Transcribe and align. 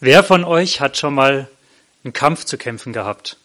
Wer 0.00 0.24
von 0.24 0.44
euch 0.44 0.80
hat 0.80 0.96
schon 0.96 1.14
mal 1.14 1.48
einen 2.02 2.12
Kampf 2.12 2.44
zu 2.44 2.58
kämpfen 2.58 2.92
gehabt? 2.92 3.36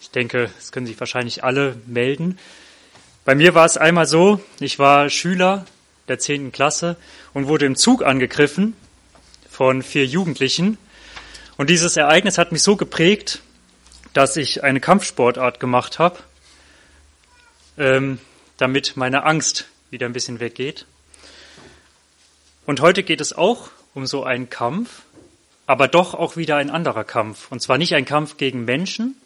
Ich 0.00 0.10
denke, 0.10 0.50
das 0.56 0.72
können 0.72 0.86
sich 0.86 0.98
wahrscheinlich 0.98 1.44
alle 1.44 1.76
melden. 1.86 2.38
Bei 3.24 3.34
mir 3.34 3.54
war 3.54 3.64
es 3.64 3.76
einmal 3.76 4.06
so, 4.06 4.40
ich 4.58 4.78
war 4.78 5.08
Schüler 5.08 5.64
der 6.08 6.18
zehnten 6.18 6.50
Klasse 6.50 6.96
und 7.32 7.46
wurde 7.46 7.64
im 7.64 7.76
Zug 7.76 8.04
angegriffen 8.04 8.76
von 9.48 9.82
vier 9.82 10.04
Jugendlichen. 10.04 10.76
Und 11.56 11.70
dieses 11.70 11.96
Ereignis 11.96 12.38
hat 12.38 12.50
mich 12.50 12.62
so 12.62 12.76
geprägt, 12.76 13.40
dass 14.12 14.36
ich 14.36 14.64
eine 14.64 14.80
Kampfsportart 14.80 15.60
gemacht 15.60 15.98
habe, 15.98 16.18
ähm, 17.78 18.18
damit 18.56 18.96
meine 18.96 19.24
Angst 19.24 19.68
wieder 19.90 20.06
ein 20.06 20.12
bisschen 20.12 20.40
weggeht. 20.40 20.86
Und 22.64 22.80
heute 22.80 23.02
geht 23.02 23.20
es 23.20 23.32
auch 23.32 23.70
um 23.94 24.06
so 24.06 24.22
einen 24.24 24.48
Kampf, 24.48 25.02
aber 25.66 25.88
doch 25.88 26.14
auch 26.14 26.36
wieder 26.36 26.56
ein 26.56 26.70
anderer 26.70 27.04
Kampf. 27.04 27.50
Und 27.50 27.60
zwar 27.60 27.76
nicht 27.76 27.94
ein 27.94 28.04
Kampf 28.04 28.36
gegen 28.36 28.64
Menschen, 28.64 29.16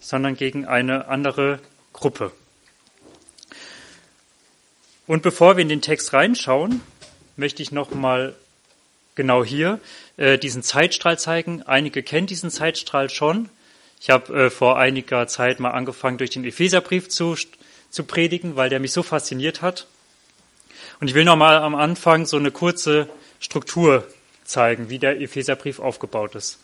sondern 0.00 0.36
gegen 0.36 0.64
eine 0.64 1.08
andere 1.08 1.60
Gruppe. 1.92 2.32
Und 5.06 5.22
bevor 5.22 5.56
wir 5.56 5.62
in 5.62 5.68
den 5.68 5.82
Text 5.82 6.12
reinschauen, 6.12 6.80
möchte 7.36 7.62
ich 7.62 7.72
noch 7.72 7.90
mal 7.92 8.34
genau 9.14 9.44
hier 9.44 9.80
äh, 10.16 10.38
diesen 10.38 10.62
Zeitstrahl 10.62 11.18
zeigen. 11.18 11.62
Einige 11.64 12.02
kennen 12.02 12.26
diesen 12.26 12.50
Zeitstrahl 12.50 13.10
schon. 13.10 13.48
Ich 14.00 14.10
habe 14.10 14.46
äh, 14.46 14.50
vor 14.50 14.78
einiger 14.78 15.26
Zeit 15.26 15.60
mal 15.60 15.72
angefangen, 15.72 16.18
durch 16.18 16.30
den 16.30 16.44
Epheserbrief 16.44 17.08
zu, 17.08 17.36
zu 17.90 18.04
predigen, 18.04 18.56
weil 18.56 18.70
der 18.70 18.80
mich 18.80 18.92
so 18.92 19.02
fasziniert 19.02 19.60
hat. 19.60 19.86
Und 21.00 21.08
ich 21.08 21.14
will 21.14 21.24
noch 21.24 21.36
mal 21.36 21.58
am 21.58 21.74
Anfang 21.74 22.26
so 22.26 22.36
eine 22.36 22.50
kurze 22.50 23.08
Struktur 23.40 24.06
zeigen, 24.44 24.90
wie 24.90 24.98
der 24.98 25.20
Epheserbrief 25.20 25.78
aufgebaut 25.78 26.34
ist. 26.34 26.58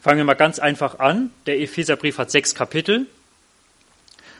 Fangen 0.00 0.18
wir 0.18 0.24
mal 0.24 0.34
ganz 0.34 0.58
einfach 0.58 0.98
an. 0.98 1.30
Der 1.46 1.60
Epheserbrief 1.60 2.18
hat 2.18 2.30
sechs 2.30 2.54
Kapitel 2.54 3.06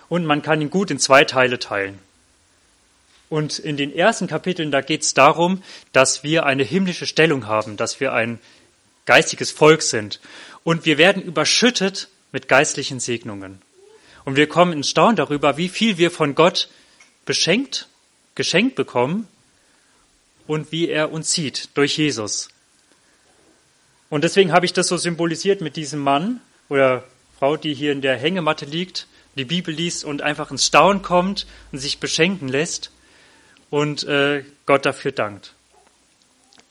und 0.08 0.24
man 0.24 0.42
kann 0.42 0.60
ihn 0.60 0.70
gut 0.70 0.90
in 0.90 0.98
zwei 0.98 1.24
Teile 1.24 1.58
teilen. 1.58 1.98
Und 3.28 3.58
in 3.58 3.76
den 3.76 3.94
ersten 3.94 4.26
Kapiteln, 4.26 4.70
da 4.70 4.80
geht 4.80 5.02
es 5.02 5.14
darum, 5.14 5.62
dass 5.92 6.22
wir 6.22 6.44
eine 6.44 6.64
himmlische 6.64 7.06
Stellung 7.06 7.46
haben, 7.46 7.76
dass 7.76 8.00
wir 8.00 8.12
ein 8.12 8.38
geistiges 9.06 9.50
Volk 9.50 9.82
sind. 9.82 10.20
Und 10.64 10.84
wir 10.84 10.98
werden 10.98 11.22
überschüttet 11.22 12.08
mit 12.30 12.48
geistlichen 12.48 13.00
Segnungen. 13.00 13.62
Und 14.24 14.36
wir 14.36 14.48
kommen 14.48 14.72
ins 14.72 14.90
Staunen 14.90 15.16
darüber, 15.16 15.56
wie 15.56 15.68
viel 15.68 15.96
wir 15.96 16.10
von 16.10 16.34
Gott 16.34 16.68
beschenkt, 17.24 17.88
geschenkt 18.34 18.74
bekommen 18.74 19.28
und 20.46 20.72
wie 20.72 20.88
er 20.88 21.12
uns 21.12 21.32
sieht 21.32 21.70
durch 21.74 21.96
Jesus. 21.98 22.48
Und 24.10 24.24
deswegen 24.24 24.52
habe 24.52 24.66
ich 24.66 24.72
das 24.72 24.88
so 24.88 24.96
symbolisiert 24.96 25.60
mit 25.60 25.76
diesem 25.76 26.00
Mann 26.00 26.40
oder 26.68 27.04
Frau, 27.38 27.56
die 27.56 27.74
hier 27.74 27.92
in 27.92 28.02
der 28.02 28.16
Hängematte 28.16 28.66
liegt, 28.66 29.06
die 29.36 29.44
Bibel 29.44 29.74
liest 29.74 30.04
und 30.04 30.22
einfach 30.22 30.50
ins 30.50 30.66
Staunen 30.66 31.02
kommt 31.02 31.46
und 31.72 31.78
sich 31.78 31.98
beschenken 31.98 32.48
lässt 32.48 32.90
und 33.70 34.04
äh, 34.04 34.44
Gott 34.66 34.84
dafür 34.84 35.12
dankt. 35.12 35.54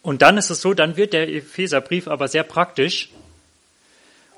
Und 0.04 0.22
dann 0.22 0.38
ist 0.38 0.50
es 0.50 0.62
so, 0.62 0.73
dann 0.73 0.98
wird 0.98 1.14
der 1.14 1.30
Epheserbrief 1.30 2.08
aber 2.08 2.28
sehr 2.28 2.44
praktisch 2.44 3.09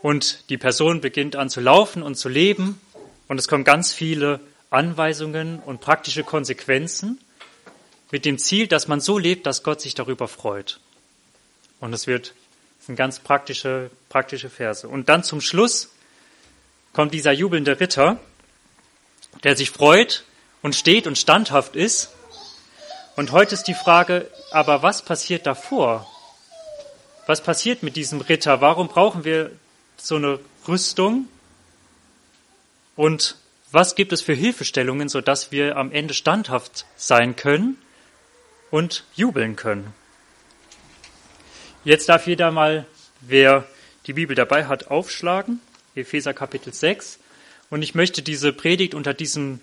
und 0.01 0.49
die 0.49 0.57
Person 0.57 1.01
beginnt 1.01 1.35
an 1.35 1.49
zu 1.49 1.61
laufen 1.61 2.03
und 2.03 2.15
zu 2.15 2.29
leben 2.29 2.79
und 3.27 3.37
es 3.37 3.47
kommen 3.47 3.63
ganz 3.63 3.93
viele 3.93 4.39
Anweisungen 4.73 5.59
und 5.59 5.81
praktische 5.81 6.23
Konsequenzen 6.23 7.19
mit 8.11 8.25
dem 8.25 8.37
Ziel, 8.37 8.67
dass 8.67 8.87
man 8.87 8.99
so 8.99 9.17
lebt, 9.17 9.45
dass 9.45 9.63
Gott 9.63 9.81
sich 9.81 9.95
darüber 9.95 10.27
freut. 10.27 10.79
Und 11.79 11.93
es 11.93 12.07
wird 12.07 12.33
das 12.77 12.87
sind 12.87 12.95
ganz 12.97 13.19
praktische, 13.19 13.91
praktische 14.09 14.49
Verse. 14.49 14.85
Und 14.87 15.07
dann 15.07 15.23
zum 15.23 15.39
Schluss 15.39 15.93
kommt 16.91 17.13
dieser 17.13 17.31
jubelnde 17.31 17.79
Ritter, 17.79 18.19
der 19.43 19.55
sich 19.55 19.71
freut 19.71 20.25
und 20.61 20.75
steht 20.75 21.07
und 21.07 21.17
standhaft 21.17 21.77
ist 21.77 22.09
und 23.15 23.31
heute 23.31 23.53
ist 23.53 23.67
die 23.67 23.75
Frage, 23.75 24.29
aber 24.49 24.81
was 24.81 25.03
passiert 25.03 25.45
davor? 25.45 26.09
Was 27.27 27.41
passiert 27.41 27.83
mit 27.83 27.95
diesem 27.95 28.21
Ritter? 28.21 28.59
Warum 28.59 28.87
brauchen 28.87 29.23
wir 29.23 29.51
so 29.97 30.15
eine 30.15 30.39
Rüstung? 30.67 31.27
Und 32.95 33.37
was 33.73 33.95
gibt 33.95 34.13
es 34.13 34.21
für 34.21 34.33
Hilfestellungen, 34.33 35.09
sodass 35.09 35.51
wir 35.51 35.77
am 35.77 35.91
Ende 35.91 36.13
standhaft 36.13 36.85
sein 36.95 37.35
können 37.35 37.77
und 38.69 39.03
jubeln 39.15 39.55
können? 39.55 39.93
Jetzt 41.83 42.07
darf 42.07 42.27
jeder 42.27 42.51
mal, 42.51 42.85
wer 43.21 43.65
die 44.05 44.13
Bibel 44.13 44.35
dabei 44.35 44.67
hat, 44.67 44.87
aufschlagen. 44.91 45.59
Epheser 45.95 46.35
Kapitel 46.35 46.71
6. 46.71 47.19
Und 47.71 47.81
ich 47.81 47.95
möchte 47.95 48.21
diese 48.21 48.53
Predigt 48.53 48.93
unter 48.93 49.15
diesem 49.15 49.59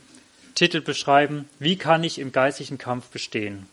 Titel 0.56 0.80
beschreiben, 0.80 1.48
wie 1.60 1.76
kann 1.76 2.02
ich 2.02 2.18
im 2.18 2.32
geistlichen 2.32 2.78
Kampf 2.78 3.06
bestehen? 3.10 3.66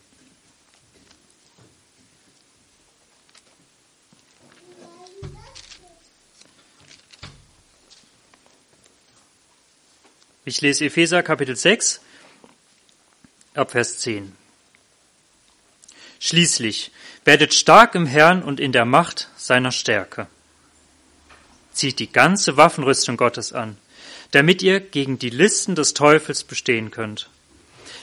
Ich 10.48 10.62
lese 10.62 10.86
Epheser 10.86 11.22
Kapitel 11.22 11.56
6 11.56 12.00
ab 13.52 13.72
Vers 13.72 13.98
10. 13.98 14.32
Schließlich 16.20 16.90
werdet 17.26 17.52
stark 17.52 17.94
im 17.94 18.06
Herrn 18.06 18.42
und 18.42 18.58
in 18.58 18.72
der 18.72 18.86
Macht 18.86 19.28
seiner 19.36 19.72
Stärke. 19.72 20.26
Zieht 21.74 21.98
die 21.98 22.10
ganze 22.10 22.56
Waffenrüstung 22.56 23.18
Gottes 23.18 23.52
an 23.52 23.76
damit 24.30 24.62
ihr 24.62 24.80
gegen 24.80 25.18
die 25.18 25.30
Listen 25.30 25.74
des 25.74 25.94
Teufels 25.94 26.44
bestehen 26.44 26.90
könnt. 26.90 27.30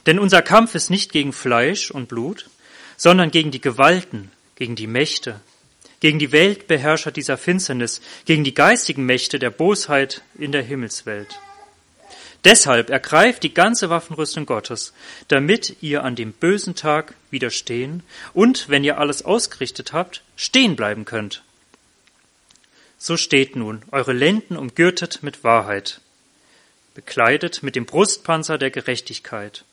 Denn 0.06 0.20
unser 0.20 0.42
Kampf 0.42 0.76
ist 0.76 0.90
nicht 0.90 1.12
gegen 1.12 1.34
Fleisch 1.34 1.92
und 1.92 2.08
Blut, 2.08 2.50
sondern 2.98 3.32
gegen 3.32 3.52
die 3.52 3.62
Gewalten, 3.62 4.32
gegen 4.56 4.76
die 4.76 4.88
Mächte, 4.88 5.40
gegen 6.00 6.20
die 6.20 6.32
Weltbeherrscher 6.32 7.12
dieser 7.12 7.38
Finsternis, 7.38 8.02
gegen 8.26 8.44
die 8.44 8.54
geistigen 8.54 9.06
Mächte 9.06 9.40
der 9.40 9.52
Bosheit 9.52 10.24
in 10.38 10.52
der 10.52 10.64
Himmelswelt. 10.64 11.40
Deshalb 12.46 12.92
ergreift 12.92 13.42
die 13.42 13.54
ganze 13.56 13.90
Waffenrüstung 13.90 14.46
Gottes, 14.46 14.94
damit 15.28 15.78
ihr 15.82 16.04
an 16.04 16.16
dem 16.16 16.32
bösen 16.32 16.76
Tag 16.76 17.16
widerstehen 17.32 18.04
und, 18.34 18.70
wenn 18.70 18.84
ihr 18.84 19.00
alles 19.00 19.26
ausgerichtet 19.26 19.94
habt, 19.94 20.22
stehen 20.36 20.76
bleiben 20.76 21.06
könnt. 21.06 21.44
So 23.00 23.18
steht 23.18 23.56
nun, 23.56 23.82
eure 23.92 24.14
Lenden 24.14 24.58
umgürtet 24.58 25.24
mit 25.24 25.44
Wahrheit, 25.44 26.02
bekleidet 26.94 27.64
mit 27.64 27.76
dem 27.76 27.88
Brustpanzer 27.88 28.60
der 28.60 28.70
Gerechtigkeit, 28.70 29.66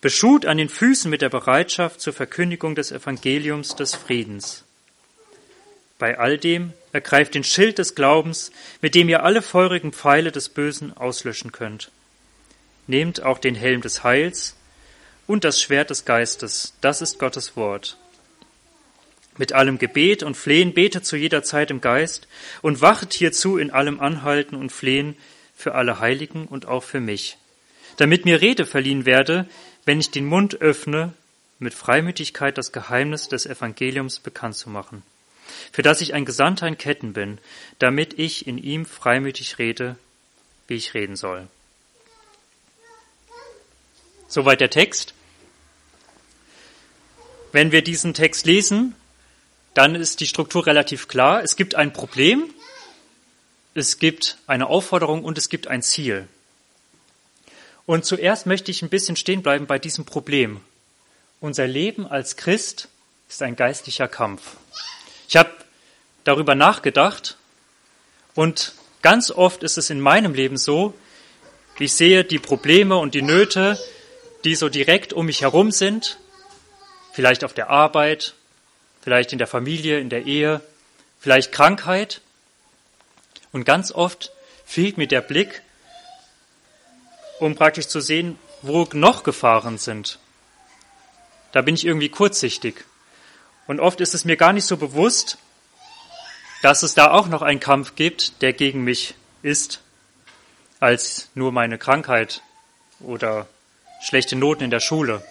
beschut 0.00 0.46
an 0.46 0.56
den 0.56 0.68
Füßen 0.68 1.10
mit 1.10 1.20
der 1.20 1.30
Bereitschaft 1.30 2.00
zur 2.00 2.12
Verkündigung 2.12 2.76
des 2.76 2.92
Evangeliums 2.92 3.74
des 3.74 3.96
Friedens. 3.96 4.64
Bei 5.98 6.18
all 6.18 6.38
dem 6.38 6.72
ergreift 6.92 7.34
den 7.34 7.44
Schild 7.44 7.78
des 7.78 7.94
Glaubens, 7.94 8.52
mit 8.80 8.94
dem 8.94 9.08
ihr 9.08 9.24
alle 9.24 9.42
feurigen 9.42 9.92
Pfeile 9.92 10.30
des 10.30 10.48
Bösen 10.48 10.96
auslöschen 10.96 11.52
könnt. 11.52 11.90
Nehmt 12.86 13.22
auch 13.22 13.38
den 13.38 13.54
Helm 13.54 13.80
des 13.82 14.04
Heils 14.04 14.56
und 15.26 15.44
das 15.44 15.60
Schwert 15.60 15.90
des 15.90 16.04
Geistes, 16.04 16.74
das 16.80 17.02
ist 17.02 17.18
Gottes 17.18 17.56
Wort. 17.56 17.98
Mit 19.36 19.52
allem 19.52 19.78
Gebet 19.78 20.22
und 20.22 20.36
Flehen 20.36 20.72
betet 20.72 21.04
zu 21.04 21.16
jeder 21.16 21.42
Zeit 21.42 21.70
im 21.70 21.80
Geist 21.80 22.26
und 22.62 22.80
wachet 22.80 23.12
hierzu 23.12 23.58
in 23.58 23.70
allem 23.70 24.00
Anhalten 24.00 24.56
und 24.56 24.72
Flehen 24.72 25.16
für 25.54 25.74
alle 25.74 26.00
Heiligen 26.00 26.46
und 26.46 26.66
auch 26.66 26.82
für 26.82 27.00
mich, 27.00 27.36
damit 27.96 28.24
mir 28.24 28.40
Rede 28.40 28.66
verliehen 28.66 29.06
werde, 29.06 29.48
wenn 29.84 30.00
ich 30.00 30.10
den 30.10 30.26
Mund 30.26 30.60
öffne, 30.60 31.12
mit 31.58 31.74
Freimütigkeit 31.74 32.56
das 32.56 32.72
Geheimnis 32.72 33.28
des 33.28 33.46
Evangeliums 33.46 34.20
bekannt 34.20 34.56
zu 34.56 34.70
machen, 34.70 35.02
für 35.72 35.82
das 35.82 36.00
ich 36.00 36.14
ein 36.14 36.24
Gesandter 36.24 36.66
in 36.66 36.78
Ketten 36.78 37.12
bin, 37.12 37.38
damit 37.78 38.18
ich 38.18 38.46
in 38.46 38.58
ihm 38.58 38.86
freimütig 38.86 39.58
rede, 39.58 39.96
wie 40.66 40.74
ich 40.74 40.94
reden 40.94 41.16
soll. 41.16 41.48
Soweit 44.28 44.60
der 44.60 44.70
Text. 44.70 45.14
Wenn 47.52 47.72
wir 47.72 47.82
diesen 47.82 48.12
Text 48.12 48.44
lesen, 48.44 48.94
dann 49.74 49.94
ist 49.94 50.20
die 50.20 50.26
Struktur 50.26 50.66
relativ 50.66 51.08
klar. 51.08 51.42
Es 51.42 51.56
gibt 51.56 51.74
ein 51.74 51.92
Problem, 51.92 52.52
es 53.74 53.98
gibt 53.98 54.38
eine 54.46 54.66
Aufforderung 54.66 55.24
und 55.24 55.38
es 55.38 55.48
gibt 55.48 55.68
ein 55.68 55.82
Ziel. 55.82 56.28
Und 57.86 58.04
zuerst 58.04 58.44
möchte 58.44 58.70
ich 58.70 58.82
ein 58.82 58.90
bisschen 58.90 59.16
stehen 59.16 59.42
bleiben 59.42 59.66
bei 59.66 59.78
diesem 59.78 60.04
Problem. 60.04 60.60
Unser 61.40 61.66
Leben 61.66 62.06
als 62.06 62.36
Christ 62.36 62.88
ist 63.28 63.40
ein 63.40 63.56
geistlicher 63.56 64.08
Kampf. 64.08 64.56
Ich 65.28 65.36
habe 65.36 65.50
darüber 66.24 66.54
nachgedacht 66.54 67.36
und 68.34 68.72
ganz 69.02 69.30
oft 69.30 69.62
ist 69.62 69.76
es 69.76 69.90
in 69.90 70.00
meinem 70.00 70.32
Leben 70.32 70.56
so, 70.56 70.94
ich 71.78 71.92
sehe 71.92 72.24
die 72.24 72.38
Probleme 72.38 72.96
und 72.96 73.14
die 73.14 73.22
Nöte, 73.22 73.78
die 74.44 74.56
so 74.56 74.68
direkt 74.68 75.12
um 75.12 75.26
mich 75.26 75.42
herum 75.42 75.70
sind. 75.70 76.18
vielleicht 77.12 77.42
auf 77.42 77.52
der 77.52 77.68
Arbeit, 77.68 78.34
vielleicht 79.02 79.32
in 79.32 79.38
der 79.38 79.48
Familie, 79.48 79.98
in 79.98 80.08
der 80.08 80.26
Ehe, 80.26 80.60
vielleicht 81.18 81.50
Krankheit. 81.50 82.20
Und 83.50 83.64
ganz 83.64 83.90
oft 83.90 84.30
fehlt 84.64 84.98
mir 84.98 85.08
der 85.08 85.20
Blick, 85.20 85.62
um 87.40 87.56
praktisch 87.56 87.88
zu 87.88 88.00
sehen, 88.00 88.38
wo 88.62 88.88
noch 88.92 89.24
Gefahren 89.24 89.78
sind. 89.78 90.20
Da 91.50 91.60
bin 91.62 91.74
ich 91.74 91.84
irgendwie 91.84 92.08
kurzsichtig. 92.08 92.84
Und 93.68 93.80
oft 93.80 94.00
ist 94.00 94.14
es 94.14 94.24
mir 94.24 94.36
gar 94.36 94.54
nicht 94.54 94.64
so 94.64 94.78
bewusst, 94.78 95.36
dass 96.62 96.82
es 96.82 96.94
da 96.94 97.10
auch 97.10 97.28
noch 97.28 97.42
einen 97.42 97.60
Kampf 97.60 97.94
gibt, 97.94 98.40
der 98.42 98.54
gegen 98.54 98.82
mich 98.82 99.14
ist, 99.42 99.82
als 100.80 101.28
nur 101.34 101.52
meine 101.52 101.76
Krankheit 101.76 102.42
oder 102.98 103.46
schlechte 104.00 104.36
Noten 104.36 104.64
in 104.64 104.70
der 104.70 104.80
Schule. 104.80 105.22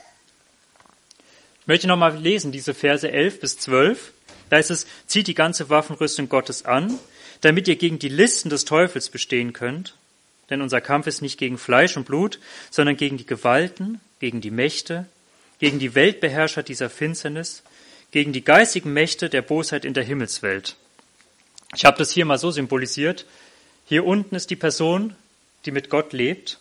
Ich 1.61 1.67
möchte 1.67 1.87
nochmal 1.87 2.15
lesen, 2.15 2.51
diese 2.51 2.75
Verse 2.75 3.09
11 3.11 3.39
bis 3.39 3.57
12. 3.57 4.13
Da 4.51 4.57
ist 4.57 4.69
es, 4.69 4.85
zieht 5.07 5.27
die 5.27 5.33
ganze 5.33 5.69
Waffenrüstung 5.71 6.29
Gottes 6.29 6.63
an, 6.63 6.97
damit 7.41 7.67
ihr 7.67 7.75
gegen 7.75 7.97
die 7.97 8.07
Listen 8.07 8.49
des 8.49 8.65
Teufels 8.65 9.09
bestehen 9.09 9.51
könnt. 9.51 9.95
Denn 10.51 10.61
unser 10.61 10.79
Kampf 10.79 11.07
ist 11.07 11.23
nicht 11.23 11.39
gegen 11.39 11.57
Fleisch 11.57 11.97
und 11.97 12.05
Blut, 12.05 12.39
sondern 12.69 12.97
gegen 12.97 13.17
die 13.17 13.25
Gewalten, 13.25 13.99
gegen 14.19 14.41
die 14.41 14.51
Mächte, 14.51 15.07
gegen 15.57 15.79
die 15.79 15.95
Weltbeherrscher 15.95 16.61
dieser 16.61 16.91
Finsternis, 16.91 17.63
gegen 18.11 18.33
die 18.33 18.43
geistigen 18.43 18.93
Mächte 18.93 19.29
der 19.29 19.41
Bosheit 19.41 19.85
in 19.85 19.93
der 19.93 20.03
Himmelswelt. 20.03 20.75
Ich 21.75 21.85
habe 21.85 21.97
das 21.97 22.11
hier 22.11 22.25
mal 22.25 22.37
so 22.37 22.51
symbolisiert. 22.51 23.25
Hier 23.85 24.05
unten 24.05 24.35
ist 24.35 24.49
die 24.49 24.55
Person, 24.55 25.15
die 25.65 25.71
mit 25.71 25.89
Gott 25.89 26.13
lebt. 26.13 26.59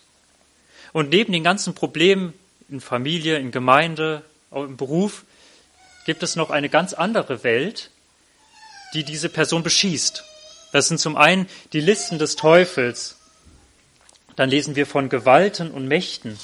Und 0.93 1.09
neben 1.09 1.31
den 1.31 1.43
ganzen 1.43 1.75
Problemen 1.75 2.33
in 2.69 2.81
Familie, 2.81 3.37
in 3.37 3.51
Gemeinde, 3.51 4.23
im 4.51 4.77
Beruf, 4.77 5.23
gibt 6.05 6.23
es 6.23 6.35
noch 6.35 6.49
eine 6.49 6.69
ganz 6.69 6.93
andere 6.93 7.43
Welt, 7.43 7.91
die 8.93 9.03
diese 9.03 9.29
Person 9.29 9.63
beschießt. 9.63 10.23
Das 10.71 10.87
sind 10.87 10.99
zum 10.99 11.15
einen 11.15 11.47
die 11.73 11.81
Listen 11.81 12.19
des 12.19 12.35
Teufels. 12.35 13.17
Dann 14.35 14.49
lesen 14.49 14.75
wir 14.75 14.85
von 14.85 15.09
Gewalten 15.09 15.71
und 15.71 15.87
Mächten. 15.87 16.37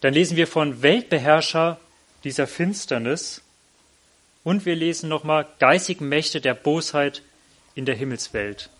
Dann 0.00 0.12
lesen 0.12 0.36
wir 0.36 0.46
von 0.46 0.82
Weltbeherrscher 0.82 1.78
dieser 2.24 2.46
Finsternis. 2.46 3.42
Und 4.46 4.64
wir 4.64 4.76
lesen 4.76 5.08
nochmal 5.08 5.44
geistigen 5.58 6.08
Mächte 6.08 6.40
der 6.40 6.54
Bosheit 6.54 7.22
in 7.74 7.84
der 7.84 7.96
Himmelswelt. 7.96 8.70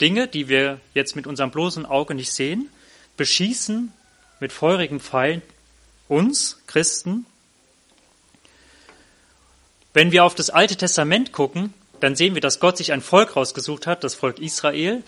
Dinge, 0.00 0.28
die 0.28 0.48
wir 0.48 0.80
jetzt 0.94 1.14
mit 1.14 1.26
unserem 1.26 1.50
bloßen 1.50 1.84
Auge 1.84 2.14
nicht 2.14 2.32
sehen, 2.32 2.70
beschießen 3.18 3.92
mit 4.40 4.50
feurigen 4.50 4.98
Pfeilen 4.98 5.42
uns, 6.08 6.62
Christen. 6.66 7.26
Wenn 9.92 10.10
wir 10.10 10.24
auf 10.24 10.34
das 10.34 10.48
Alte 10.48 10.76
Testament 10.76 11.32
gucken, 11.32 11.74
dann 12.00 12.16
sehen 12.16 12.32
wir, 12.32 12.40
dass 12.40 12.60
Gott 12.60 12.78
sich 12.78 12.92
ein 12.92 13.02
Volk 13.02 13.36
rausgesucht 13.36 13.86
hat, 13.86 14.04
das 14.04 14.14
Volk 14.14 14.38
Israel, 14.38 15.02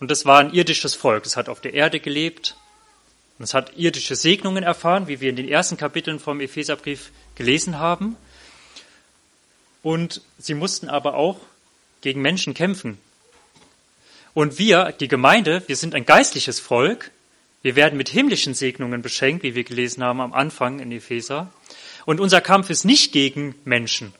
und 0.00 0.10
das 0.10 0.26
war 0.26 0.40
ein 0.40 0.52
irdisches 0.52 0.96
Volk. 0.96 1.24
Es 1.24 1.36
hat 1.36 1.48
auf 1.48 1.60
der 1.60 1.74
Erde 1.74 2.00
gelebt, 2.00 2.56
und 3.38 3.44
es 3.44 3.54
hat 3.54 3.76
irdische 3.76 4.14
Segnungen 4.14 4.62
erfahren, 4.62 5.08
wie 5.08 5.20
wir 5.20 5.30
in 5.30 5.36
den 5.36 5.48
ersten 5.48 5.76
Kapiteln 5.76 6.20
vom 6.20 6.40
Epheserbrief 6.40 7.10
gelesen 7.34 7.78
haben. 7.78 8.16
Und 9.82 10.22
sie 10.38 10.54
mussten 10.54 10.88
aber 10.88 11.14
auch 11.14 11.40
gegen 12.00 12.22
Menschen 12.22 12.54
kämpfen. 12.54 12.98
Und 14.34 14.58
wir, 14.58 14.92
die 14.92 15.08
Gemeinde, 15.08 15.62
wir 15.66 15.76
sind 15.76 15.94
ein 15.94 16.06
geistliches 16.06 16.60
Volk. 16.60 17.10
Wir 17.62 17.76
werden 17.76 17.96
mit 17.96 18.08
himmlischen 18.08 18.54
Segnungen 18.54 19.02
beschenkt, 19.02 19.42
wie 19.42 19.54
wir 19.54 19.64
gelesen 19.64 20.04
haben 20.04 20.20
am 20.20 20.32
Anfang 20.32 20.78
in 20.78 20.92
Epheser. 20.92 21.52
Und 22.04 22.20
unser 22.20 22.40
Kampf 22.40 22.70
ist 22.70 22.84
nicht 22.84 23.12
gegen 23.12 23.54
Menschen. 23.64 24.14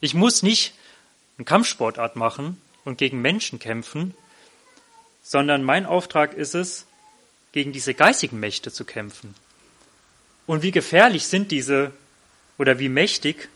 Ich 0.00 0.14
muss 0.14 0.42
nicht 0.42 0.74
eine 1.36 1.44
Kampfsportart 1.44 2.16
machen 2.16 2.60
und 2.84 2.98
gegen 2.98 3.20
Menschen 3.20 3.58
kämpfen, 3.58 4.14
sondern 5.22 5.64
mein 5.64 5.86
Auftrag 5.86 6.34
ist 6.34 6.54
es, 6.54 6.86
gegen 7.56 7.72
diese 7.72 7.94
geistigen 7.94 8.38
Mächte 8.38 8.70
zu 8.70 8.84
kämpfen. 8.84 9.34
Und 10.46 10.62
wie 10.62 10.72
gefährlich 10.72 11.26
sind 11.26 11.50
diese 11.50 11.90
oder 12.58 12.78
wie 12.78 12.90
mächtig 12.90 13.48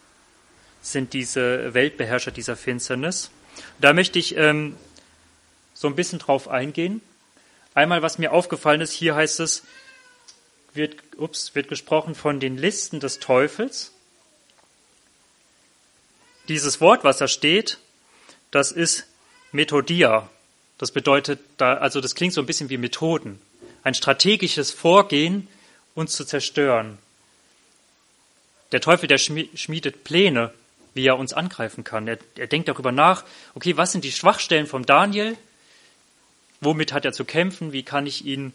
sind 0.81 1.13
diese 1.13 1.75
Weltbeherrscher 1.75 2.31
dieser 2.31 2.57
Finsternis? 2.57 3.31
Da 3.79 3.93
möchte 3.93 4.19
ich 4.19 4.39
ähm, 4.39 4.75
so 5.75 5.87
ein 5.87 5.97
bisschen 5.97 6.19
drauf 6.19 6.49
eingehen. 6.49 7.03
Einmal, 7.75 8.01
was 8.01 8.17
mir 8.17 8.33
aufgefallen 8.33 8.81
ist, 8.81 8.93
hier 8.93 9.17
heißt 9.17 9.39
es, 9.41 9.65
wird, 10.73 10.97
ups, 11.19 11.55
wird 11.55 11.69
gesprochen 11.69 12.15
von 12.15 12.41
den 12.41 12.57
Listen 12.57 13.01
des 13.01 13.19
Teufels. 13.19 13.93
Dieses 16.49 16.81
Wort, 16.81 17.05
was 17.05 17.19
da 17.19 17.29
steht, 17.29 17.77
das 18.51 18.73
ist 18.73 19.07
Methodia. 19.53 20.31
Das 20.79 20.91
bedeutet, 20.91 21.41
da, 21.59 21.75
also 21.75 22.01
das 22.01 22.15
klingt 22.15 22.33
so 22.33 22.41
ein 22.41 22.47
bisschen 22.47 22.71
wie 22.71 22.79
Methoden. 22.79 23.39
Ein 23.83 23.95
strategisches 23.95 24.71
Vorgehen, 24.71 25.49
uns 25.95 26.15
zu 26.15 26.25
zerstören. 26.25 26.99
Der 28.73 28.81
Teufel, 28.81 29.09
der 29.09 29.19
schmiedet 29.19 30.05
Pläne, 30.05 30.53
wie 30.95 31.07
er 31.07 31.19
uns 31.19 31.33
angreifen 31.33 31.85
kann. 31.85 32.07
Er, 32.09 32.19
er 32.37 32.47
denkt 32.47 32.69
darüber 32.69 32.93
nach, 32.93 33.25
okay, 33.55 33.77
was 33.77 33.93
sind 33.93 34.05
die 34.05 34.13
Schwachstellen 34.13 34.67
von 34.67 34.85
Daniel? 34.85 35.37
Womit 36.61 36.93
hat 36.93 37.05
er 37.05 37.13
zu 37.13 37.25
kämpfen? 37.25 37.73
Wie 37.73 37.83
kann 37.83 38.07
ich 38.07 38.25
ihn 38.25 38.53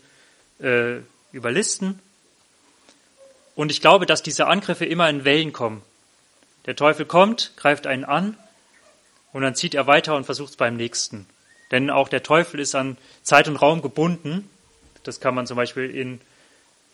äh, 0.59 0.97
überlisten? 1.31 1.99
Und 3.55 3.71
ich 3.71 3.81
glaube, 3.81 4.05
dass 4.05 4.21
diese 4.21 4.47
Angriffe 4.47 4.85
immer 4.85 5.09
in 5.09 5.25
Wellen 5.25 5.53
kommen. 5.53 5.81
Der 6.65 6.75
Teufel 6.75 7.05
kommt, 7.05 7.53
greift 7.57 7.87
einen 7.87 8.03
an 8.03 8.37
und 9.33 9.43
dann 9.43 9.55
zieht 9.55 9.75
er 9.75 9.87
weiter 9.87 10.15
und 10.15 10.25
versucht 10.25 10.51
es 10.51 10.55
beim 10.57 10.75
nächsten. 10.75 11.25
Denn 11.71 11.89
auch 11.89 12.09
der 12.09 12.23
Teufel 12.23 12.59
ist 12.59 12.75
an 12.75 12.97
Zeit 13.23 13.47
und 13.47 13.57
Raum 13.57 13.81
gebunden. 13.81 14.49
Das 15.07 15.19
kann 15.19 15.35
man 15.35 15.47
zum 15.47 15.55
Beispiel 15.55 15.89
in 15.89 16.21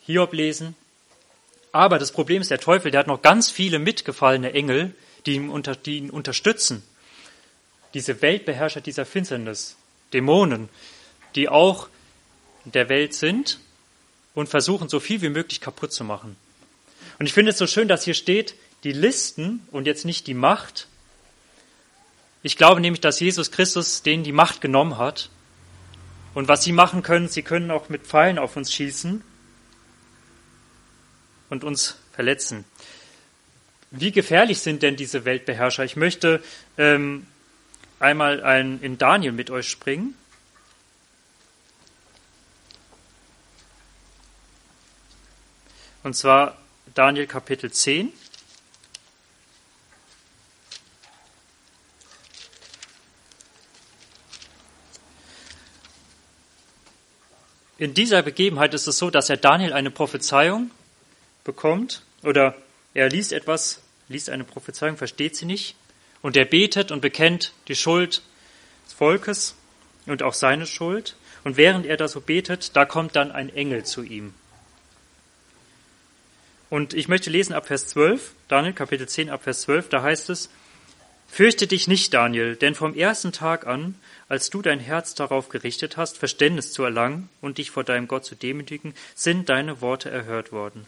Hiob 0.04 0.32
lesen. 0.32 0.74
Aber 1.72 1.98
das 1.98 2.12
Problem 2.12 2.42
ist, 2.42 2.50
der 2.50 2.60
Teufel, 2.60 2.90
der 2.90 3.00
hat 3.00 3.06
noch 3.06 3.22
ganz 3.22 3.50
viele 3.50 3.78
mitgefallene 3.78 4.52
Engel, 4.52 4.94
die 5.24 5.34
ihn, 5.34 5.48
unter, 5.48 5.74
die 5.74 5.98
ihn 5.98 6.10
unterstützen. 6.10 6.82
Diese 7.94 8.20
Weltbeherrscher 8.22 8.80
dieser 8.80 9.06
Finsternis, 9.06 9.76
Dämonen, 10.12 10.68
die 11.34 11.48
auch 11.48 11.88
der 12.64 12.88
Welt 12.88 13.14
sind 13.14 13.58
und 14.34 14.48
versuchen, 14.48 14.88
so 14.88 15.00
viel 15.00 15.22
wie 15.22 15.28
möglich 15.28 15.60
kaputt 15.60 15.92
zu 15.92 16.04
machen. 16.04 16.36
Und 17.18 17.26
ich 17.26 17.32
finde 17.32 17.50
es 17.50 17.58
so 17.58 17.66
schön, 17.66 17.88
dass 17.88 18.04
hier 18.04 18.14
steht, 18.14 18.54
die 18.84 18.92
Listen 18.92 19.66
und 19.70 19.86
jetzt 19.86 20.04
nicht 20.04 20.26
die 20.26 20.34
Macht. 20.34 20.88
Ich 22.42 22.56
glaube 22.56 22.80
nämlich, 22.80 23.00
dass 23.00 23.20
Jesus 23.20 23.50
Christus 23.50 24.02
denen 24.02 24.24
die 24.24 24.32
Macht 24.32 24.60
genommen 24.60 24.98
hat. 24.98 25.30
Und 26.34 26.48
was 26.48 26.64
sie 26.64 26.72
machen 26.72 27.02
können, 27.02 27.28
sie 27.28 27.42
können 27.42 27.70
auch 27.70 27.88
mit 27.88 28.02
Pfeilen 28.02 28.38
auf 28.38 28.56
uns 28.56 28.72
schießen 28.72 29.22
und 31.50 31.64
uns 31.64 31.98
verletzen. 32.12 32.64
Wie 33.90 34.12
gefährlich 34.12 34.60
sind 34.60 34.82
denn 34.82 34.96
diese 34.96 35.26
Weltbeherrscher? 35.26 35.84
Ich 35.84 35.96
möchte 35.96 36.42
ähm, 36.78 37.26
einmal 38.00 38.42
ein, 38.42 38.80
in 38.80 38.96
Daniel 38.96 39.32
mit 39.32 39.50
euch 39.50 39.68
springen. 39.68 40.14
Und 46.02 46.16
zwar 46.16 46.56
Daniel 46.94 47.26
Kapitel 47.26 47.70
10. 47.70 48.12
In 57.82 57.94
dieser 57.94 58.22
Begebenheit 58.22 58.74
ist 58.74 58.86
es 58.86 58.96
so, 58.96 59.10
dass 59.10 59.28
er 59.28 59.36
Daniel 59.36 59.72
eine 59.72 59.90
Prophezeiung 59.90 60.70
bekommt 61.42 62.04
oder 62.22 62.54
er 62.94 63.08
liest 63.08 63.32
etwas, 63.32 63.82
liest 64.06 64.30
eine 64.30 64.44
Prophezeiung, 64.44 64.96
versteht 64.96 65.34
sie 65.34 65.46
nicht 65.46 65.74
und 66.20 66.36
er 66.36 66.44
betet 66.44 66.92
und 66.92 67.00
bekennt 67.00 67.52
die 67.66 67.74
Schuld 67.74 68.22
des 68.86 68.92
Volkes 68.92 69.56
und 70.06 70.22
auch 70.22 70.34
seine 70.34 70.66
Schuld. 70.66 71.16
Und 71.42 71.56
während 71.56 71.84
er 71.84 71.96
da 71.96 72.06
so 72.06 72.20
betet, 72.20 72.76
da 72.76 72.84
kommt 72.84 73.16
dann 73.16 73.32
ein 73.32 73.52
Engel 73.52 73.84
zu 73.84 74.04
ihm. 74.04 74.32
Und 76.70 76.94
ich 76.94 77.08
möchte 77.08 77.30
lesen 77.30 77.52
ab 77.52 77.66
Vers 77.66 77.88
12, 77.88 78.30
Daniel 78.46 78.74
Kapitel 78.74 79.08
10 79.08 79.28
ab 79.28 79.42
Vers 79.42 79.62
12, 79.62 79.88
da 79.88 80.02
heißt 80.02 80.30
es, 80.30 80.50
Fürchte 81.26 81.66
dich 81.66 81.88
nicht, 81.88 82.14
Daniel, 82.14 82.54
denn 82.54 82.76
vom 82.76 82.94
ersten 82.94 83.32
Tag 83.32 83.66
an, 83.66 83.96
als 84.28 84.50
du 84.50 84.62
dein 84.62 84.80
Herz 84.80 85.14
darauf 85.14 85.48
gerichtet 85.48 85.96
hast, 85.96 86.18
Verständnis 86.18 86.72
zu 86.72 86.82
erlangen 86.82 87.28
und 87.40 87.58
dich 87.58 87.70
vor 87.70 87.84
deinem 87.84 88.08
Gott 88.08 88.24
zu 88.24 88.34
demütigen, 88.34 88.94
sind 89.14 89.48
deine 89.48 89.80
Worte 89.80 90.10
erhört 90.10 90.52
worden. 90.52 90.86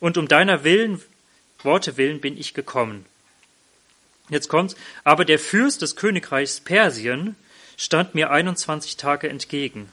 Und 0.00 0.18
um 0.18 0.28
deiner 0.28 0.64
Willen 0.64 1.00
Worte 1.64 1.96
willen 1.96 2.20
bin 2.20 2.38
ich 2.38 2.54
gekommen. 2.54 3.06
Jetzt 4.28 4.48
kommt's. 4.48 4.76
Aber 5.02 5.24
der 5.24 5.38
Fürst 5.38 5.82
des 5.82 5.96
Königreichs 5.96 6.60
Persien 6.60 7.36
stand 7.76 8.14
mir 8.14 8.30
21 8.30 8.96
Tage 8.96 9.28
entgegen. 9.28 9.88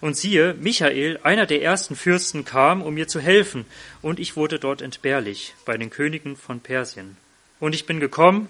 Und 0.00 0.16
siehe, 0.16 0.54
Michael, 0.54 1.18
einer 1.24 1.46
der 1.46 1.62
ersten 1.62 1.96
Fürsten, 1.96 2.44
kam, 2.44 2.82
um 2.82 2.94
mir 2.94 3.08
zu 3.08 3.20
helfen, 3.20 3.66
und 4.00 4.20
ich 4.20 4.36
wurde 4.36 4.60
dort 4.60 4.80
entbehrlich 4.80 5.54
bei 5.64 5.76
den 5.76 5.90
Königen 5.90 6.36
von 6.36 6.60
Persien. 6.60 7.16
Und 7.58 7.74
ich 7.74 7.84
bin 7.84 7.98
gekommen, 7.98 8.48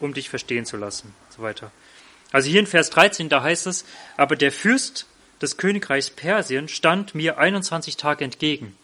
um 0.00 0.14
dich 0.14 0.28
verstehen 0.28 0.66
zu 0.66 0.76
lassen, 0.76 1.14
so 1.30 1.42
weiter. 1.42 1.70
Also 2.32 2.50
hier 2.50 2.60
in 2.60 2.66
Vers 2.66 2.90
13, 2.90 3.28
da 3.28 3.42
heißt 3.42 3.66
es, 3.66 3.84
aber 4.16 4.36
der 4.36 4.52
Fürst 4.52 5.06
des 5.40 5.56
Königreichs 5.56 6.10
Persien 6.10 6.68
stand 6.68 7.14
mir 7.14 7.38
21 7.38 7.96
Tage 7.96 8.24
entgegen. 8.24 8.76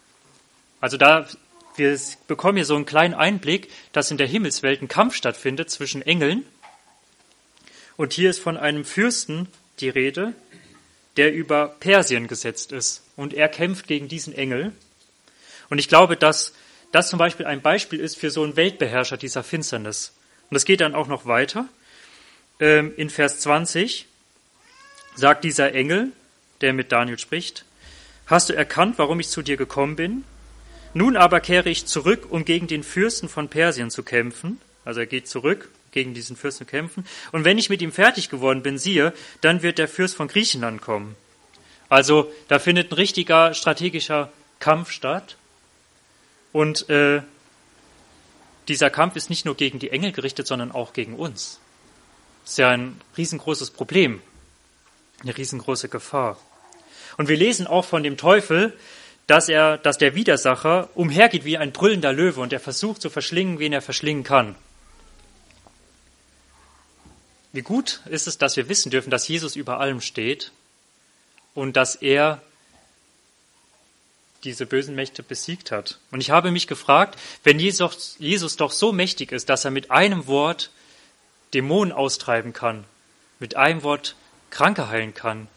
Also 0.80 0.96
da, 0.96 1.28
wir 1.76 1.98
bekommen 2.26 2.56
hier 2.56 2.64
so 2.64 2.76
einen 2.76 2.86
kleinen 2.86 3.14
Einblick, 3.14 3.70
dass 3.92 4.10
in 4.10 4.18
der 4.18 4.26
Himmelswelt 4.26 4.82
ein 4.82 4.88
Kampf 4.88 5.14
stattfindet 5.14 5.70
zwischen 5.70 6.02
Engeln. 6.02 6.44
Und 7.96 8.12
hier 8.12 8.30
ist 8.30 8.40
von 8.40 8.56
einem 8.56 8.84
Fürsten 8.84 9.48
die 9.80 9.88
Rede, 9.88 10.34
der 11.16 11.32
über 11.32 11.68
Persien 11.68 12.26
gesetzt 12.26 12.72
ist. 12.72 13.02
Und 13.16 13.34
er 13.34 13.48
kämpft 13.48 13.86
gegen 13.86 14.08
diesen 14.08 14.34
Engel. 14.34 14.72
Und 15.70 15.78
ich 15.78 15.88
glaube, 15.88 16.16
dass 16.16 16.54
das 16.92 17.08
zum 17.08 17.18
Beispiel 17.18 17.46
ein 17.46 17.62
Beispiel 17.62 18.00
ist 18.00 18.16
für 18.16 18.30
so 18.30 18.42
einen 18.42 18.56
Weltbeherrscher 18.56 19.16
dieser 19.16 19.42
Finsternis. 19.42 20.12
Und 20.50 20.56
es 20.56 20.64
geht 20.64 20.80
dann 20.80 20.94
auch 20.94 21.08
noch 21.08 21.26
weiter. 21.26 21.68
Ähm, 22.60 22.92
in 22.96 23.10
Vers 23.10 23.40
20 23.40 24.06
sagt 25.16 25.44
dieser 25.44 25.72
Engel, 25.74 26.12
der 26.60 26.72
mit 26.72 26.92
Daniel 26.92 27.18
spricht, 27.18 27.64
Hast 28.26 28.48
du 28.48 28.54
erkannt, 28.54 28.96
warum 28.96 29.20
ich 29.20 29.28
zu 29.28 29.42
dir 29.42 29.58
gekommen 29.58 29.96
bin? 29.96 30.24
Nun 30.94 31.16
aber 31.16 31.40
kehre 31.40 31.68
ich 31.68 31.86
zurück, 31.86 32.28
um 32.30 32.44
gegen 32.44 32.66
den 32.66 32.82
Fürsten 32.82 33.28
von 33.28 33.48
Persien 33.48 33.90
zu 33.90 34.02
kämpfen. 34.02 34.60
Also 34.84 35.00
er 35.00 35.06
geht 35.06 35.28
zurück, 35.28 35.68
gegen 35.90 36.14
diesen 36.14 36.36
Fürsten 36.36 36.66
zu 36.66 36.70
kämpfen. 36.70 37.06
Und 37.32 37.44
wenn 37.44 37.58
ich 37.58 37.68
mit 37.68 37.82
ihm 37.82 37.92
fertig 37.92 38.30
geworden 38.30 38.62
bin, 38.62 38.78
siehe, 38.78 39.12
dann 39.42 39.62
wird 39.62 39.76
der 39.78 39.88
Fürst 39.88 40.16
von 40.16 40.28
Griechenland 40.28 40.80
kommen. 40.80 41.16
Also 41.90 42.32
da 42.48 42.58
findet 42.58 42.90
ein 42.90 42.94
richtiger 42.94 43.52
strategischer 43.52 44.32
Kampf 44.58 44.90
statt. 44.90 45.36
Und 46.52 46.88
äh, 46.88 47.20
dieser 48.68 48.88
Kampf 48.88 49.16
ist 49.16 49.28
nicht 49.28 49.44
nur 49.44 49.56
gegen 49.56 49.78
die 49.78 49.90
Engel 49.90 50.12
gerichtet, 50.12 50.46
sondern 50.46 50.72
auch 50.72 50.94
gegen 50.94 51.14
uns. 51.14 51.60
Ist 52.44 52.58
ja 52.58 52.70
ein 52.70 53.00
riesengroßes 53.16 53.70
Problem, 53.70 54.20
eine 55.22 55.36
riesengroße 55.36 55.88
Gefahr. 55.88 56.38
Und 57.16 57.28
wir 57.28 57.36
lesen 57.36 57.66
auch 57.66 57.84
von 57.84 58.02
dem 58.02 58.16
Teufel, 58.16 58.76
dass 59.26 59.48
er, 59.48 59.78
dass 59.78 59.98
der 59.98 60.14
Widersacher 60.14 60.90
umhergeht 60.94 61.44
wie 61.44 61.56
ein 61.56 61.72
brüllender 61.72 62.12
Löwe 62.12 62.40
und 62.40 62.52
er 62.52 62.60
versucht 62.60 63.00
zu 63.00 63.08
verschlingen, 63.08 63.58
wen 63.58 63.72
er 63.72 63.82
verschlingen 63.82 64.24
kann. 64.24 64.54
Wie 67.52 67.62
gut 67.62 68.00
ist 68.06 68.26
es, 68.26 68.36
dass 68.36 68.56
wir 68.56 68.68
wissen 68.68 68.90
dürfen, 68.90 69.10
dass 69.10 69.28
Jesus 69.28 69.56
über 69.56 69.80
allem 69.80 70.00
steht 70.00 70.52
und 71.54 71.76
dass 71.76 71.94
er 71.94 72.42
diese 74.42 74.66
bösen 74.66 74.94
Mächte 74.94 75.22
besiegt 75.22 75.70
hat. 75.70 75.98
Und 76.10 76.20
ich 76.20 76.30
habe 76.30 76.50
mich 76.50 76.66
gefragt, 76.66 77.18
wenn 77.44 77.58
Jesus, 77.58 78.16
Jesus 78.18 78.56
doch 78.56 78.72
so 78.72 78.92
mächtig 78.92 79.32
ist, 79.32 79.48
dass 79.48 79.64
er 79.64 79.70
mit 79.70 79.90
einem 79.90 80.26
Wort 80.26 80.70
Dämonen 81.54 81.92
austreiben 81.92 82.52
kann, 82.52 82.84
mit 83.38 83.56
einem 83.56 83.82
Wort 83.82 84.16
Kranke 84.50 84.88
heilen 84.88 85.14
kann, 85.14 85.48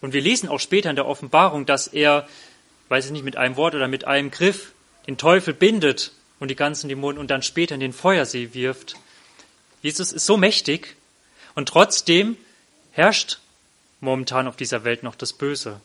und 0.00 0.12
wir 0.12 0.20
lesen 0.20 0.48
auch 0.48 0.60
später 0.60 0.90
in 0.90 0.96
der 0.96 1.06
Offenbarung, 1.06 1.66
dass 1.66 1.86
er, 1.86 2.26
weiß 2.88 3.06
ich 3.06 3.12
nicht, 3.12 3.24
mit 3.24 3.36
einem 3.36 3.56
Wort 3.56 3.74
oder 3.74 3.88
mit 3.88 4.06
einem 4.06 4.30
Griff 4.30 4.72
den 5.06 5.18
Teufel 5.18 5.54
bindet 5.54 6.12
und 6.38 6.48
die 6.48 6.56
ganzen 6.56 6.88
Dämonen 6.88 7.18
und 7.18 7.30
dann 7.30 7.42
später 7.42 7.74
in 7.74 7.80
den 7.80 7.92
Feuersee 7.92 8.54
wirft. 8.54 8.96
Jesus 9.82 10.12
ist 10.12 10.26
so 10.26 10.36
mächtig 10.36 10.96
und 11.54 11.68
trotzdem 11.68 12.36
herrscht 12.92 13.38
momentan 14.00 14.48
auf 14.48 14.56
dieser 14.56 14.84
Welt 14.84 15.02
noch 15.02 15.14
das 15.14 15.32
Böse. 15.32 15.80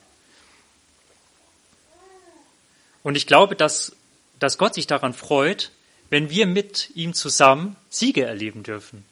Und 3.03 3.15
ich 3.15 3.27
glaube, 3.27 3.55
dass, 3.55 3.95
dass 4.39 4.57
Gott 4.57 4.73
sich 4.73 4.87
daran 4.87 5.13
freut, 5.13 5.71
wenn 6.09 6.29
wir 6.29 6.47
mit 6.47 6.91
ihm 6.95 7.13
zusammen 7.13 7.75
Siege 7.89 8.25
erleben 8.25 8.63
dürfen. 8.63 9.03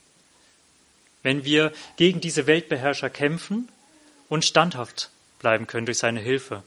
Wenn 1.24 1.44
wir 1.44 1.72
gegen 1.96 2.22
diese 2.22 2.46
Weltbeherrscher 2.48 3.10
kämpfen 3.10 3.70
und 4.30 4.46
standhaft 4.46 5.10
bleiben 5.40 5.68
können 5.68 5.86
durch 5.86 5.98
seine 5.98 6.20
Hilfe. 6.20 6.64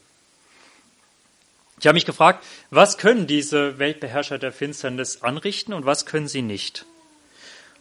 Ich 1.78 1.86
habe 1.86 1.94
mich 1.94 2.06
gefragt, 2.06 2.44
was 2.70 2.96
können 2.96 3.26
diese 3.26 3.78
Weltbeherrscher 3.78 4.38
der 4.38 4.52
Finsternis 4.52 5.22
anrichten 5.22 5.75
und 5.75 5.84
was 5.84 6.06
können 6.06 6.26
sie 6.26 6.42
nicht? 6.42 6.86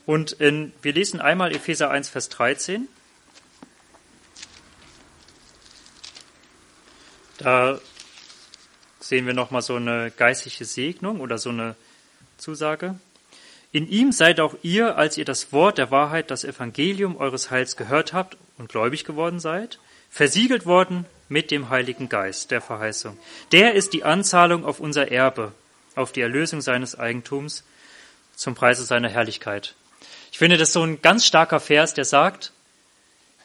Und 0.06 0.34
in, 0.34 0.74
wir 0.82 0.94
lesen 0.94 1.22
einmal 1.22 1.56
Epheser 1.56 1.90
1, 1.90 2.10
Vers 2.10 2.30
13. 2.30 2.88
Da 7.38 7.80
sehen 9.00 9.26
wir 9.26 9.34
nochmal 9.34 9.62
so 9.62 9.76
eine 9.76 10.12
geistliche 10.12 10.66
Segnung 10.66 11.22
oder 11.22 11.38
so 11.38 11.50
eine 11.50 11.76
Zusage. 12.38 12.96
In 13.76 13.90
ihm 13.90 14.14
seid 14.14 14.40
auch 14.40 14.56
ihr, 14.64 14.98
als 14.98 15.18
ihr 15.18 15.26
das 15.26 15.52
Wort 15.52 15.78
der 15.78 15.92
Wahrheit, 15.92 16.32
das 16.32 16.46
Evangelium 16.46 17.18
eures 17.18 17.52
Heils 17.52 17.76
gehört 17.76 18.14
habt 18.14 18.38
und 18.58 18.70
gläubig 18.70 19.04
geworden 19.04 19.42
seid, 19.42 19.80
versiegelt 20.10 20.66
worden 20.66 21.06
mit 21.28 21.52
dem 21.52 21.70
Heiligen 21.70 22.08
Geist 22.08 22.52
der 22.52 22.62
Verheißung. 22.62 23.20
Der 23.52 23.74
ist 23.74 23.92
die 23.92 24.06
Anzahlung 24.06 24.64
auf 24.64 24.80
unser 24.80 25.12
Erbe, 25.12 25.52
auf 25.94 26.14
die 26.14 26.22
Erlösung 26.22 26.62
seines 26.62 26.98
Eigentums 26.98 27.66
zum 28.34 28.56
Preise 28.56 28.86
seiner 28.86 29.10
Herrlichkeit. 29.10 29.76
Ich 30.32 30.38
finde 30.38 30.56
das 30.56 30.72
so 30.72 30.82
ein 30.82 31.02
ganz 31.02 31.26
starker 31.26 31.60
Vers, 31.60 31.94
der 31.94 32.06
sagt, 32.06 32.54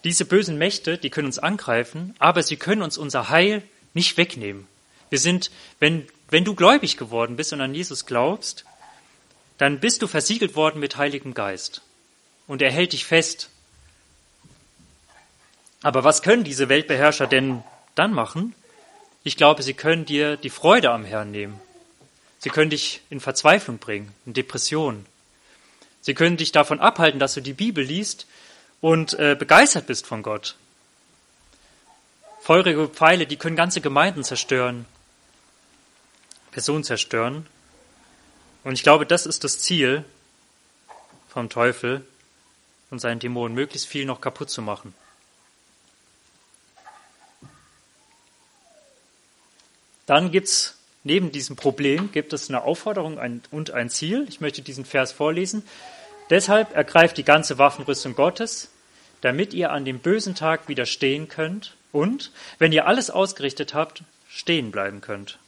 diese 0.04 0.24
bösen 0.24 0.58
Mächte, 0.58 0.96
die 0.96 1.10
können 1.10 1.26
uns 1.26 1.40
angreifen, 1.40 2.14
aber 2.20 2.44
sie 2.44 2.56
können 2.56 2.82
uns 2.82 2.98
unser 2.98 3.30
Heil 3.30 3.64
nicht 3.94 4.16
wegnehmen. 4.16 4.68
Wir 5.08 5.18
sind, 5.18 5.50
wenn, 5.80 6.06
wenn 6.28 6.44
du 6.44 6.54
gläubig 6.54 6.96
geworden 6.96 7.34
bist 7.34 7.52
und 7.52 7.60
an 7.60 7.74
Jesus 7.74 8.06
glaubst, 8.06 8.64
dann 9.60 9.78
bist 9.78 10.00
du 10.00 10.06
versiegelt 10.06 10.56
worden 10.56 10.80
mit 10.80 10.96
Heiligem 10.96 11.34
Geist. 11.34 11.82
Und 12.46 12.62
er 12.62 12.70
hält 12.70 12.94
dich 12.94 13.04
fest. 13.04 13.50
Aber 15.82 16.02
was 16.02 16.22
können 16.22 16.44
diese 16.44 16.70
Weltbeherrscher 16.70 17.26
denn 17.26 17.62
dann 17.94 18.14
machen? 18.14 18.54
Ich 19.22 19.36
glaube, 19.36 19.62
sie 19.62 19.74
können 19.74 20.06
dir 20.06 20.38
die 20.38 20.48
Freude 20.48 20.90
am 20.90 21.04
Herrn 21.04 21.30
nehmen. 21.30 21.60
Sie 22.38 22.48
können 22.48 22.70
dich 22.70 23.02
in 23.10 23.20
Verzweiflung 23.20 23.76
bringen, 23.76 24.14
in 24.24 24.32
Depression. 24.32 25.04
Sie 26.00 26.14
können 26.14 26.38
dich 26.38 26.52
davon 26.52 26.80
abhalten, 26.80 27.20
dass 27.20 27.34
du 27.34 27.42
die 27.42 27.52
Bibel 27.52 27.84
liest 27.84 28.26
und 28.80 29.12
äh, 29.18 29.36
begeistert 29.38 29.86
bist 29.86 30.06
von 30.06 30.22
Gott. 30.22 30.56
Feurige 32.40 32.88
Pfeile, 32.88 33.26
die 33.26 33.36
können 33.36 33.56
ganze 33.56 33.82
Gemeinden 33.82 34.24
zerstören, 34.24 34.86
Personen 36.50 36.82
zerstören. 36.82 37.46
Und 38.64 38.72
ich 38.72 38.82
glaube, 38.82 39.06
das 39.06 39.26
ist 39.26 39.44
das 39.44 39.58
Ziel 39.58 40.04
vom 41.28 41.48
Teufel 41.48 42.04
und 42.90 42.98
seinen 42.98 43.20
Dämonen, 43.20 43.54
möglichst 43.54 43.86
viel 43.86 44.04
noch 44.04 44.20
kaputt 44.20 44.50
zu 44.50 44.62
machen. 44.62 44.94
Dann 50.06 50.32
gibt 50.32 50.48
es 50.48 50.76
neben 51.04 51.32
diesem 51.32 51.56
Problem 51.56 52.12
gibt 52.12 52.32
es 52.32 52.48
eine 52.48 52.62
Aufforderung 52.62 53.18
und 53.50 53.70
ein 53.70 53.90
Ziel. 53.90 54.26
Ich 54.28 54.40
möchte 54.40 54.60
diesen 54.60 54.84
Vers 54.84 55.12
vorlesen. 55.12 55.62
Deshalb 56.28 56.74
ergreift 56.74 57.16
die 57.16 57.24
ganze 57.24 57.58
Waffenrüstung 57.58 58.14
Gottes, 58.14 58.70
damit 59.20 59.54
ihr 59.54 59.72
an 59.72 59.84
dem 59.84 59.98
bösen 59.98 60.34
Tag 60.34 60.68
widerstehen 60.68 61.28
könnt 61.28 61.76
und, 61.92 62.32
wenn 62.58 62.72
ihr 62.72 62.86
alles 62.86 63.10
ausgerichtet 63.10 63.74
habt, 63.74 64.02
stehen 64.28 64.70
bleiben 64.70 65.00
könnt. 65.00 65.38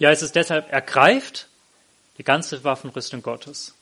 Ja, 0.00 0.10
es 0.10 0.22
ist 0.22 0.34
deshalb 0.34 0.72
ergreift 0.72 1.46
die 2.16 2.24
ganze 2.24 2.64
Waffenrüstung 2.64 3.22
Gottes. 3.22 3.74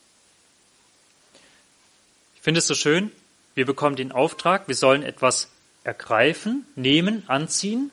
Ich 2.35 2.43
finde 2.43 2.59
es 2.59 2.67
so 2.67 2.75
schön, 2.75 3.13
wir 3.55 3.65
bekommen 3.65 3.95
den 3.95 4.11
Auftrag, 4.11 4.67
wir 4.67 4.75
sollen 4.75 5.05
etwas 5.05 5.49
ergreifen, 5.85 6.67
nehmen, 6.75 7.23
anziehen, 7.29 7.93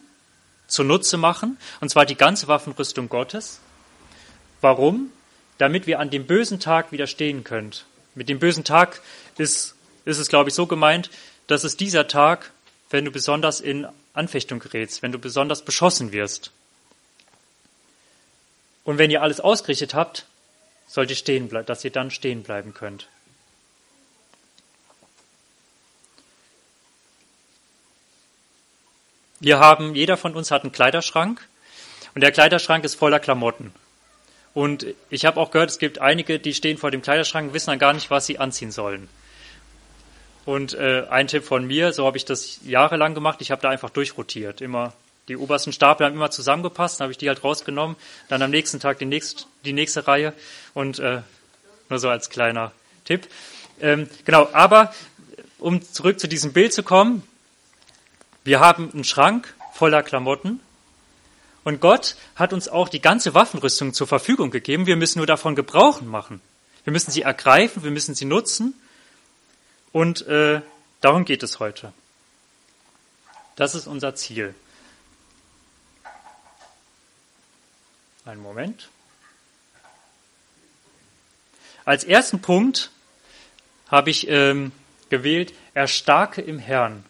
zunutze 0.66 1.18
machen, 1.18 1.60
und 1.82 1.90
zwar 1.90 2.08
die 2.08 2.16
ganze 2.16 2.48
Waffenrüstung 2.48 3.10
Gottes. 3.10 3.60
Warum? 4.60 5.12
Damit 5.60 5.86
wir 5.86 6.00
an 6.00 6.10
dem 6.10 6.26
bösen 6.26 6.60
Tag 6.60 6.92
widerstehen 6.92 7.44
können. 7.44 7.74
Mit 8.16 8.28
dem 8.28 8.40
bösen 8.40 8.64
Tag 8.64 9.02
ist, 9.38 9.76
ist 10.04 10.18
es, 10.18 10.30
glaube 10.30 10.50
ich, 10.50 10.56
so 10.56 10.66
gemeint, 10.66 11.12
dass 11.46 11.64
es 11.64 11.78
dieser 11.78 12.08
Tag, 12.08 12.52
wenn 12.90 13.06
du 13.06 13.12
besonders 13.12 13.62
in 13.62 13.88
Anfechtung 14.14 14.58
gerätst, 14.58 15.04
wenn 15.04 15.12
du 15.12 15.20
besonders 15.20 15.64
beschossen 15.64 16.12
wirst. 16.12 16.52
Und 18.86 18.98
wenn 19.00 19.12
ihr 19.12 19.22
alles 19.22 19.42
ausgerichtet 19.42 19.94
habt, 19.94 20.26
sollt 20.88 21.10
ihr 21.10 21.16
stehen 21.16 21.50
bleiben, 21.50 21.66
dass 21.66 21.84
ihr 21.84 21.92
dann 21.92 22.12
stehen 22.12 22.44
bleiben 22.44 22.74
könnt. 22.74 23.08
Wir 29.42 29.60
haben, 29.60 29.96
jeder 29.96 30.16
von 30.16 30.34
uns 30.34 30.52
hat 30.52 30.64
einen 30.64 30.72
Kleiderschrank 30.72 31.46
und 32.14 32.22
der 32.22 32.32
Kleiderschrank 32.32 32.86
ist 32.86 32.96
voller 32.96 33.20
Klamotten. 33.20 33.74
Und 34.54 34.86
ich 35.10 35.26
habe 35.26 35.40
auch 35.40 35.52
gehört, 35.52 35.70
es 35.70 35.80
gibt 35.80 36.00
einige, 36.00 36.40
die 36.40 36.54
stehen 36.54 36.78
vor 36.78 36.90
dem 36.90 37.02
Kleiderschrank 37.02 37.50
und 37.50 37.54
wissen 37.54 37.72
dann 37.72 37.80
gar 37.80 37.92
nicht, 37.94 38.10
was 38.10 38.26
sie 38.26 38.40
anziehen 38.40 38.72
sollen. 38.72 39.10
Und 40.46 40.76
äh, 40.76 41.06
ein 41.10 41.28
Tipp 41.28 41.44
von 41.44 41.66
mir, 41.66 41.92
so 41.92 42.06
habe 42.06 42.18
ich 42.18 42.24
das 42.24 42.60
jahrelang 42.64 43.16
gemacht, 43.16 43.42
ich 43.42 43.52
habe 43.52 43.62
da 43.62 43.70
einfach 43.70 43.90
durchrotiert. 43.90 44.62
Immer 44.62 44.94
die 45.28 45.38
obersten 45.38 45.74
Stapel 45.74 46.06
haben 46.06 46.16
immer 46.16 46.32
zusammengepasst, 46.32 47.00
dann 47.00 47.06
habe 47.06 47.12
ich 47.12 47.18
die 47.18 47.28
halt 47.28 47.44
rausgenommen, 47.44 47.96
dann 48.30 48.42
am 48.42 48.52
nächsten 48.52 48.80
Tag 48.80 49.00
die, 49.00 49.06
nächst, 49.06 49.48
die 49.64 49.74
nächste 49.74 50.08
Reihe 50.08 50.34
und 50.74 51.00
äh, 51.00 51.22
nur 51.90 52.00
so 52.00 52.10
als 52.10 52.30
kleiner 52.30 52.72
Tipp. 53.06 53.28
Ähm, 53.82 54.10
genau, 54.24 54.50
aber 54.54 54.94
um 55.60 55.82
zurück 55.82 56.20
zu 56.20 56.28
diesem 56.28 56.54
Bild 56.54 56.74
zu 56.74 56.84
kommen, 56.84 57.24
wir 58.44 58.60
haben 58.60 58.92
einen 58.94 59.04
Schrank 59.04 59.54
voller 59.74 60.04
Klamotten 60.04 60.60
und 61.64 61.82
Gott 61.82 62.16
hat 62.36 62.54
uns 62.54 62.68
auch 62.68 62.90
die 62.90 63.02
ganze 63.02 63.34
Waffenrüstung 63.34 63.94
zur 63.94 64.06
Verfügung 64.06 64.52
gegeben. 64.52 64.86
Wir 64.86 64.96
müssen 64.96 65.18
nur 65.18 65.26
davon 65.26 65.56
Gebrauch 65.56 66.02
machen. 66.02 66.40
Wir 66.84 66.94
müssen 66.94 67.10
sie 67.10 67.24
ergreifen, 67.24 67.84
wir 67.84 67.90
müssen 67.90 68.14
sie 68.14 68.26
nutzen. 68.26 68.76
Und 69.92 70.28
äh, 70.28 70.62
darum 71.02 71.26
geht 71.26 71.42
es 71.42 71.60
heute. 71.60 71.92
Das 73.56 73.74
ist 73.74 73.88
unser 73.88 74.14
Ziel. 74.14 74.54
Einen 78.26 78.42
Moment. 78.42 78.90
Als 81.86 82.04
ersten 82.04 82.42
Punkt 82.42 82.90
habe 83.88 84.10
ich 84.10 84.28
ähm, 84.28 84.72
gewählt, 85.10 85.54
erstarke 85.76 86.42
im 86.42 86.58
Herrn. 86.58 87.06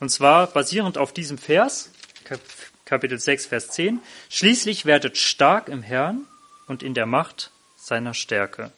Und 0.00 0.10
zwar 0.10 0.48
basierend 0.48 0.98
auf 0.98 1.12
diesem 1.12 1.38
Vers, 1.38 1.90
Kapitel 2.84 3.20
6, 3.20 3.46
Vers 3.46 3.68
10. 3.68 4.00
Schließlich 4.28 4.86
werdet 4.86 5.16
stark 5.16 5.68
im 5.68 5.82
Herrn 5.82 6.26
und 6.66 6.82
in 6.82 6.94
der 6.94 7.06
Macht 7.06 7.52
seiner 7.76 8.12
Stärke. 8.12 8.72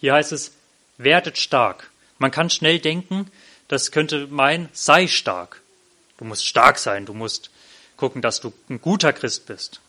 Hier 0.00 0.14
heißt 0.14 0.32
es, 0.32 0.50
werdet 0.98 1.38
stark. 1.38 1.90
Man 2.18 2.32
kann 2.32 2.50
schnell 2.50 2.80
denken, 2.80 3.30
das 3.68 3.92
könnte 3.92 4.26
meinen, 4.26 4.68
sei 4.72 5.06
stark. 5.06 5.62
Du 6.18 6.24
musst 6.24 6.44
stark 6.44 6.78
sein, 6.78 7.06
du 7.06 7.14
musst 7.14 7.50
gucken, 7.96 8.22
dass 8.22 8.40
du 8.40 8.52
ein 8.68 8.80
guter 8.80 9.12
Christ 9.12 9.46
bist. 9.46 9.80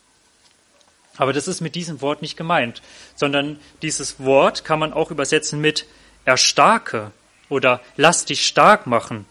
Aber 1.17 1.33
das 1.33 1.47
ist 1.47 1.61
mit 1.61 1.75
diesem 1.75 2.01
Wort 2.01 2.21
nicht 2.21 2.37
gemeint, 2.37 2.81
sondern 3.15 3.59
dieses 3.81 4.19
Wort 4.19 4.65
kann 4.65 4.79
man 4.79 4.93
auch 4.93 5.11
übersetzen 5.11 5.61
mit 5.61 5.85
erstarke 6.25 7.11
oder 7.47 7.81
lass 7.95 8.25
dich 8.25 8.45
stark 8.45 8.85
machen 8.85 9.25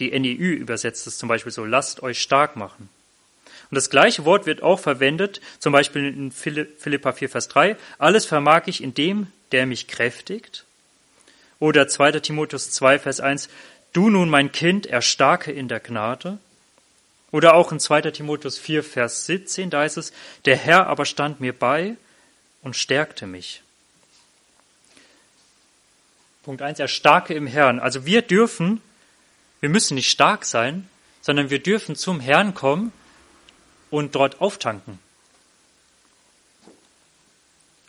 die 0.00 0.18
NEU 0.18 0.54
übersetzt 0.54 1.06
es 1.06 1.18
zum 1.18 1.28
Beispiel 1.28 1.52
so, 1.52 1.64
lasst 1.64 2.02
euch 2.02 2.20
stark 2.20 2.56
machen. 2.56 2.88
Und 3.70 3.74
das 3.74 3.90
gleiche 3.90 4.24
Wort 4.24 4.46
wird 4.46 4.62
auch 4.62 4.78
verwendet, 4.78 5.40
zum 5.58 5.72
Beispiel 5.72 6.06
in 6.06 6.30
Philippa 6.32 7.12
4, 7.12 7.28
Vers 7.28 7.48
3, 7.48 7.76
alles 7.98 8.24
vermag 8.24 8.62
ich 8.66 8.82
in 8.82 8.94
dem, 8.94 9.26
der 9.52 9.66
mich 9.66 9.88
kräftigt. 9.88 10.64
Oder 11.58 11.88
2. 11.88 12.12
Timotheus 12.20 12.70
2, 12.70 13.00
Vers 13.00 13.20
1, 13.20 13.48
du 13.92 14.08
nun 14.08 14.30
mein 14.30 14.52
Kind, 14.52 14.86
erstarke 14.86 15.52
in 15.52 15.68
der 15.68 15.80
Gnade. 15.80 16.38
Oder 17.30 17.54
auch 17.54 17.72
in 17.72 17.80
2. 17.80 18.02
Timotheus 18.10 18.58
4, 18.58 18.82
Vers 18.82 19.26
17, 19.26 19.70
da 19.70 19.80
heißt 19.80 19.98
es, 19.98 20.12
der 20.44 20.56
Herr 20.56 20.86
aber 20.86 21.04
stand 21.04 21.40
mir 21.40 21.52
bei 21.52 21.96
und 22.62 22.74
stärkte 22.74 23.26
mich. 23.26 23.62
Punkt 26.42 26.62
1, 26.62 26.78
erstarke 26.78 27.34
im 27.34 27.46
Herrn. 27.46 27.80
Also 27.80 28.06
wir 28.06 28.22
dürfen 28.22 28.80
wir 29.60 29.68
müssen 29.68 29.94
nicht 29.96 30.10
stark 30.10 30.44
sein, 30.44 30.88
sondern 31.20 31.50
wir 31.50 31.62
dürfen 31.62 31.96
zum 31.96 32.20
Herrn 32.20 32.54
kommen 32.54 32.92
und 33.90 34.14
dort 34.14 34.40
auftanken. 34.40 34.98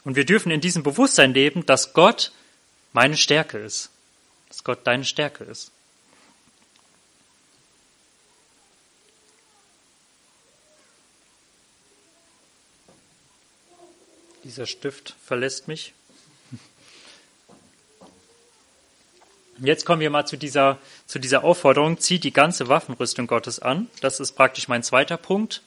Und 0.04 0.16
wir 0.16 0.26
dürfen 0.26 0.52
in 0.52 0.62
diesem 0.62 0.82
Bewusstsein 0.82 1.34
leben, 1.34 1.66
dass 1.66 1.94
Gott 1.94 2.32
meine 2.94 3.18
Stärke 3.18 3.60
ist, 3.60 3.92
dass 4.48 4.64
Gott 4.64 4.80
deine 4.88 5.06
Stärke 5.06 5.44
ist. 5.44 5.72
Dieser 14.50 14.66
Stift 14.66 15.14
verlässt 15.24 15.68
mich. 15.68 15.94
Jetzt 19.60 19.86
kommen 19.86 20.02
wir 20.02 20.10
mal 20.10 20.26
zu 20.26 20.38
dieser, 20.38 20.80
zu 21.06 21.20
dieser 21.20 21.44
Aufforderung, 21.44 22.00
zieht 22.00 22.24
die 22.24 22.34
ganze 22.34 22.68
Waffenrüstung 22.68 23.28
Gottes 23.28 23.60
an. 23.60 23.92
Das 24.02 24.20
ist 24.20 24.32
praktisch 24.32 24.68
mein 24.68 24.82
zweiter 24.82 25.18
Punkt. 25.18 25.62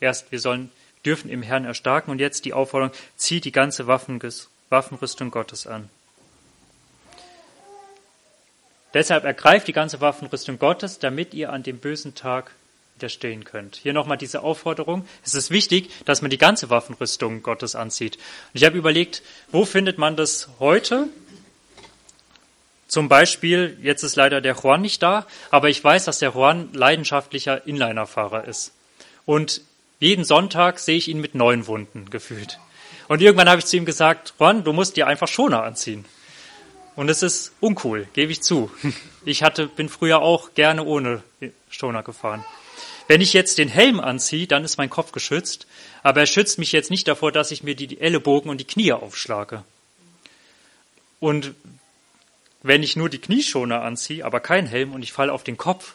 Erst, 0.00 0.32
wir 0.32 0.40
sollen, 0.40 0.72
dürfen 1.04 1.30
im 1.30 1.44
Herrn 1.44 1.66
erstarken 1.66 2.10
und 2.10 2.18
jetzt 2.18 2.44
die 2.44 2.52
Aufforderung, 2.52 2.92
zieht 3.16 3.44
die 3.44 3.52
ganze 3.52 3.86
Waffen, 3.86 4.20
Waffenrüstung 4.70 5.30
Gottes 5.30 5.68
an. 5.68 5.88
Deshalb 8.92 9.22
ergreift 9.22 9.68
die 9.68 9.72
ganze 9.72 10.00
Waffenrüstung 10.00 10.58
Gottes, 10.58 10.98
damit 10.98 11.32
ihr 11.32 11.52
an 11.52 11.62
dem 11.62 11.78
bösen 11.78 12.16
Tag 12.16 12.50
widerstehen 12.96 13.44
könnt. 13.44 13.76
Hier 13.76 13.92
nochmal 13.92 14.16
diese 14.16 14.42
Aufforderung. 14.42 15.06
Es 15.24 15.34
ist 15.34 15.50
wichtig, 15.50 15.90
dass 16.06 16.22
man 16.22 16.30
die 16.30 16.38
ganze 16.38 16.70
Waffenrüstung 16.70 17.42
Gottes 17.42 17.76
anzieht. 17.76 18.16
Und 18.16 18.54
ich 18.54 18.64
habe 18.64 18.78
überlegt, 18.78 19.22
wo 19.52 19.64
findet 19.64 19.98
man 19.98 20.16
das 20.16 20.48
heute? 20.58 21.08
Zum 22.88 23.08
Beispiel, 23.08 23.76
jetzt 23.82 24.02
ist 24.02 24.16
leider 24.16 24.40
der 24.40 24.54
Juan 24.54 24.80
nicht 24.80 25.02
da, 25.02 25.26
aber 25.50 25.68
ich 25.68 25.82
weiß, 25.82 26.04
dass 26.04 26.20
der 26.20 26.30
Juan 26.30 26.72
leidenschaftlicher 26.72 27.66
Inlinerfahrer 27.66 28.44
ist. 28.44 28.72
Und 29.26 29.60
jeden 29.98 30.24
Sonntag 30.24 30.78
sehe 30.78 30.96
ich 30.96 31.08
ihn 31.08 31.20
mit 31.20 31.34
neuen 31.34 31.66
Wunden 31.66 32.08
gefühlt. 32.10 32.58
Und 33.08 33.20
irgendwann 33.20 33.48
habe 33.48 33.58
ich 33.58 33.66
zu 33.66 33.76
ihm 33.76 33.84
gesagt, 33.84 34.34
Juan, 34.38 34.64
du 34.64 34.72
musst 34.72 34.96
dir 34.96 35.06
einfach 35.06 35.28
Schoner 35.28 35.64
anziehen. 35.64 36.04
Und 36.94 37.10
es 37.10 37.22
ist 37.22 37.52
uncool, 37.60 38.08
gebe 38.14 38.32
ich 38.32 38.42
zu. 38.42 38.70
Ich 39.28 39.42
hatte, 39.42 39.66
bin 39.66 39.88
früher 39.88 40.22
auch 40.22 40.54
gerne 40.54 40.84
ohne 40.84 41.20
Schoner 41.68 42.04
gefahren. 42.04 42.44
Wenn 43.08 43.20
ich 43.20 43.32
jetzt 43.32 43.58
den 43.58 43.68
Helm 43.68 44.00
anziehe, 44.00 44.46
dann 44.46 44.64
ist 44.64 44.78
mein 44.78 44.90
Kopf 44.90 45.12
geschützt, 45.12 45.66
aber 46.02 46.20
er 46.20 46.26
schützt 46.26 46.58
mich 46.58 46.72
jetzt 46.72 46.90
nicht 46.90 47.06
davor, 47.06 47.32
dass 47.32 47.50
ich 47.50 47.62
mir 47.62 47.76
die 47.76 48.00
Ellenbogen 48.00 48.50
und 48.50 48.58
die 48.58 48.66
Knie 48.66 48.92
aufschlage. 48.92 49.64
Und 51.20 51.54
wenn 52.62 52.82
ich 52.82 52.96
nur 52.96 53.08
die 53.08 53.20
Knieschoner 53.20 53.82
anziehe, 53.82 54.24
aber 54.24 54.40
kein 54.40 54.66
Helm 54.66 54.92
und 54.92 55.02
ich 55.02 55.12
falle 55.12 55.32
auf 55.32 55.44
den 55.44 55.56
Kopf, 55.56 55.94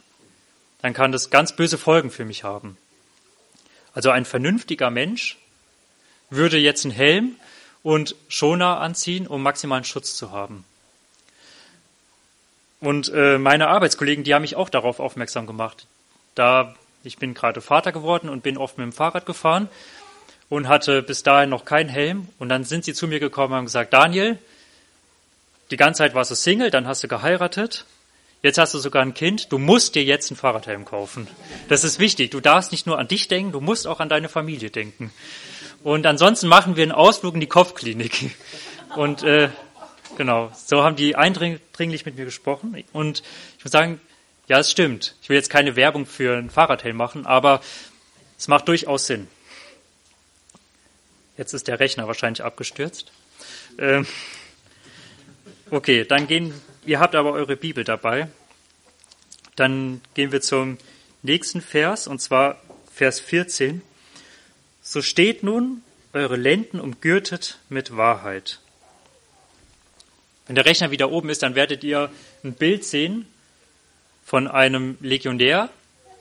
dann 0.82 0.93
kann 0.93 1.12
das 1.12 1.30
ganz 1.30 1.56
böse 1.56 1.78
Folgen 1.78 2.12
für 2.12 2.26
mich 2.26 2.43
haben. 2.43 2.78
Also 3.93 4.10
ein 4.10 4.26
vernünftiger 4.26 4.89
Mensch 4.89 5.38
würde 6.30 6.58
jetzt 6.58 6.86
einen 6.86 6.93
Helm 6.93 7.36
und 7.84 8.15
Schoner 8.30 8.80
anziehen, 8.80 9.28
um 9.28 9.43
maximalen 9.43 9.84
Schutz 9.84 10.15
zu 10.15 10.32
haben. 10.32 10.63
Und 12.80 13.10
äh, 13.13 13.38
meine 13.38 13.67
Arbeitskollegen, 13.67 14.24
die 14.24 14.34
haben 14.34 14.41
mich 14.41 14.56
auch 14.56 14.69
darauf 14.69 15.00
aufmerksam 15.00 15.45
gemacht. 15.45 15.86
Da 16.36 16.76
ich 17.04 17.18
bin 17.18 17.34
gerade 17.34 17.62
Vater 17.62 17.92
geworden 17.92 18.30
und 18.30 18.44
bin 18.44 18.58
oft 18.58 18.78
mit 18.78 18.86
dem 18.86 18.94
Fahrrad 18.94 19.26
gefahren 19.26 19.70
und 20.50 20.68
hatte 20.68 21.02
bis 21.02 21.24
dahin 21.24 21.50
noch 21.50 21.66
keinen 21.66 21.90
Helm. 21.90 22.28
Und 22.38 22.50
dann 22.50 22.64
sind 22.64 22.86
sie 22.86 22.94
zu 22.94 23.08
mir 23.08 23.20
gekommen 23.20 23.54
und 23.54 23.58
haben 23.58 23.66
gesagt, 23.66 23.94
Daniel, 23.94 24.38
die 25.72 25.78
ganze 25.78 26.00
Zeit 26.00 26.14
warst 26.14 26.32
du 26.32 26.36
Single, 26.36 26.70
dann 26.70 26.86
hast 26.86 27.04
du 27.04 27.08
geheiratet, 27.08 27.86
jetzt 28.44 28.58
hast 28.58 28.74
du 28.74 28.80
sogar 28.80 29.02
ein 29.02 29.14
Kind, 29.14 29.52
du 29.52 29.58
musst 29.58 29.96
dir 29.96 30.04
jetzt 30.04 30.30
einen 30.30 30.38
Fahrradhelm 30.38 30.86
kaufen. 30.86 31.28
Das 31.70 31.84
ist 31.84 32.00
wichtig. 32.00 32.32
Du 32.32 32.42
darfst 32.42 32.72
nicht 32.72 32.86
nur 32.86 33.00
an 33.00 33.08
dich 33.08 33.28
denken, 33.28 33.52
du 33.52 33.62
musst 33.62 33.88
auch 33.88 34.00
an 34.00 34.10
deine 34.10 34.30
Familie 34.30 34.70
denken. 34.70 35.14
Und 35.84 36.06
ansonsten 36.06 36.48
machen 36.48 36.76
wir 36.76 36.84
einen 36.84 36.92
Ausflug 36.92 37.34
in 37.34 37.40
die 37.40 37.48
Kopfklinik. 37.48 38.36
Und 38.96 39.24
äh, 39.24 39.50
genau, 40.18 40.52
so 40.54 40.84
haben 40.84 40.96
die 40.96 41.16
eindringlich 41.16 42.06
mit 42.06 42.18
mir 42.18 42.26
gesprochen. 42.26 42.84
Und 42.94 43.24
ich 43.58 43.64
muss 43.64 43.72
sagen, 43.72 44.00
ja, 44.52 44.60
es 44.60 44.70
stimmt. 44.70 45.16
Ich 45.22 45.30
will 45.30 45.38
jetzt 45.38 45.50
keine 45.50 45.78
Werbung 45.78 46.06
für 46.06 46.38
einen 46.38 46.50
Fahrradhelm 46.50 46.98
machen, 46.98 47.26
aber 47.26 47.62
es 48.38 48.50
macht 48.50 48.68
durchaus 48.68 49.08
Sinn. 49.08 49.30
Jetzt 51.38 51.54
ist 51.54 51.70
der 51.70 51.80
Rechner 51.80 52.06
wahrscheinlich 52.08 52.44
abgestürzt. 52.44 53.14
Ähm, 53.78 54.06
Okay, 55.70 56.04
dann 56.04 56.28
gehen, 56.28 56.54
ihr 56.86 57.00
habt 57.00 57.16
aber 57.16 57.32
eure 57.32 57.56
Bibel 57.56 57.86
dabei. 57.86 58.28
Dann 59.56 60.02
gehen 60.16 60.34
wir 60.34 60.42
zum 60.42 60.78
nächsten 61.22 61.62
Vers, 61.62 62.08
und 62.08 62.20
zwar 62.20 62.62
Vers 62.94 63.22
14. 63.22 63.82
So 64.82 65.02
steht 65.02 65.44
nun, 65.44 65.82
eure 66.12 66.36
Lenden 66.36 66.82
umgürtet 66.82 67.58
mit 67.70 67.96
Wahrheit. 67.96 68.60
Wenn 70.46 70.56
der 70.56 70.66
Rechner 70.66 70.92
wieder 70.92 71.10
oben 71.10 71.30
ist, 71.30 71.42
dann 71.42 71.56
werdet 71.56 71.86
ihr 71.86 72.12
ein 72.44 72.52
Bild 72.52 72.84
sehen 72.84 73.31
von 74.32 74.48
einem 74.48 74.98
Legionär 75.02 75.67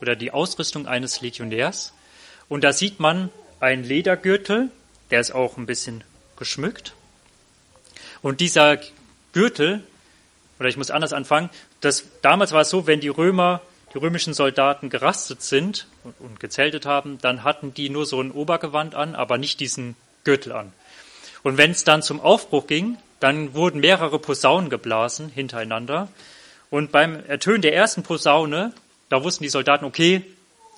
oder 0.01 0.17
die 0.17 0.31
Ausrüstung 0.31 0.85
eines 0.85 1.21
Legionärs. 1.21 1.93
Und 2.49 2.65
da 2.65 2.73
sieht 2.73 2.99
man 2.99 3.29
einen 3.61 3.85
Ledergürtel, 3.85 4.69
der 5.11 5.21
ist 5.21 5.31
auch 5.31 5.55
ein 5.55 5.65
bisschen 5.65 6.03
geschmückt. 6.35 6.93
Und 8.21 8.41
dieser 8.41 8.79
Gürtel, 9.31 9.81
oder 10.59 10.67
ich 10.67 10.75
muss 10.75 10.91
anders 10.91 11.13
anfangen, 11.13 11.49
das, 11.79 12.03
damals 12.21 12.51
war 12.51 12.63
es 12.63 12.69
so, 12.69 12.85
wenn 12.85 12.99
die 12.99 13.07
Römer 13.07 13.61
die 13.93 13.99
römischen 13.99 14.33
Soldaten 14.33 14.89
gerastet 14.89 15.41
sind 15.41 15.87
und, 16.03 16.13
und 16.19 16.39
gezeltet 16.41 16.85
haben, 16.85 17.17
dann 17.21 17.45
hatten 17.45 17.73
die 17.73 17.89
nur 17.89 18.05
so 18.05 18.19
ein 18.19 18.31
Obergewand 18.31 18.93
an, 18.93 19.15
aber 19.15 19.37
nicht 19.37 19.61
diesen 19.61 19.95
Gürtel 20.25 20.51
an. 20.51 20.73
Und 21.43 21.55
wenn 21.55 21.71
es 21.71 21.85
dann 21.85 22.03
zum 22.03 22.19
Aufbruch 22.19 22.67
ging, 22.67 22.97
dann 23.21 23.53
wurden 23.53 23.79
mehrere 23.79 24.19
Posaunen 24.19 24.69
geblasen 24.69 25.29
hintereinander. 25.29 26.09
Und 26.71 26.91
beim 26.91 27.23
Ertönen 27.25 27.61
der 27.61 27.75
ersten 27.75 28.01
Posaune, 28.01 28.73
da 29.09 29.23
wussten 29.23 29.43
die 29.43 29.49
Soldaten, 29.49 29.85
okay, 29.85 30.25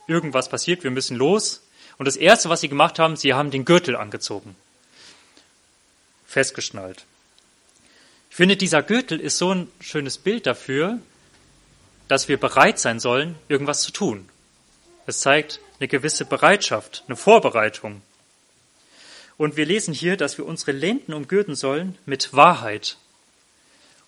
irgendwas 0.08 0.50
passiert, 0.50 0.84
wir 0.84 0.92
müssen 0.92 1.16
los. 1.16 1.62
Und 1.98 2.06
das 2.08 2.18
Erste, 2.18 2.50
was 2.50 2.60
sie 2.62 2.68
gemacht 2.68 3.00
haben, 3.00 3.16
sie 3.16 3.34
haben 3.34 3.52
den 3.52 3.64
Gürtel 3.64 3.96
angezogen. 3.96 4.56
Festgeschnallt. 6.26 7.06
Ich 8.32 8.36
finde, 8.36 8.58
dieser 8.58 8.82
Gürtel 8.82 9.20
ist 9.20 9.38
so 9.38 9.54
ein 9.54 9.72
schönes 9.80 10.18
Bild 10.18 10.48
dafür, 10.48 10.98
dass 12.08 12.28
wir 12.28 12.40
bereit 12.40 12.80
sein 12.80 13.00
sollen, 13.00 13.36
irgendwas 13.48 13.82
zu 13.82 13.92
tun. 13.92 14.28
Es 15.06 15.20
zeigt 15.20 15.60
eine 15.80 15.88
gewisse 15.88 16.26
Bereitschaft, 16.26 17.04
eine 17.08 17.16
Vorbereitung. 17.16 18.02
Und 19.38 19.58
wir 19.58 19.68
lesen 19.68 19.94
hier, 19.94 20.18
dass 20.18 20.40
wir 20.40 20.46
unsere 20.48 20.72
Lenden 20.72 21.14
umgürten 21.14 21.56
sollen 21.56 21.98
mit 22.08 22.34
Wahrheit. 22.34 22.98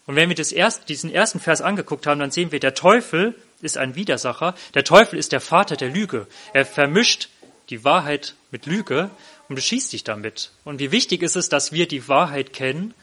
Und 0.08 0.16
wenn 0.16 0.30
wir 0.30 0.52
erst, 0.52 0.90
diesen 0.90 1.12
ersten 1.12 1.40
Vers 1.40 1.62
angeguckt 1.62 2.06
haben, 2.06 2.20
dann 2.20 2.32
sehen 2.32 2.52
wir, 2.52 2.60
der 2.60 2.76
Teufel 2.76 3.36
ist 3.62 3.78
ein 3.78 3.96
Widersacher. 3.96 4.56
Der 4.74 4.84
Teufel 4.84 5.18
ist 5.18 5.32
der 5.32 5.42
Vater 5.42 5.76
der 5.76 5.90
Lüge. 5.90 6.28
Er 6.54 6.66
vermischt 6.66 7.30
die 7.70 7.84
Wahrheit 7.84 8.36
mit 8.52 8.68
Lüge 8.68 9.10
und 9.50 9.56
beschießt 9.56 9.92
dich 9.94 10.04
damit. 10.04 10.52
Und 10.64 10.80
wie 10.80 10.92
wichtig 10.92 11.24
ist 11.24 11.36
es, 11.36 11.50
dass 11.50 11.72
wir 11.72 11.88
die 11.88 12.08
Wahrheit 12.08 12.54
kennen 12.54 12.94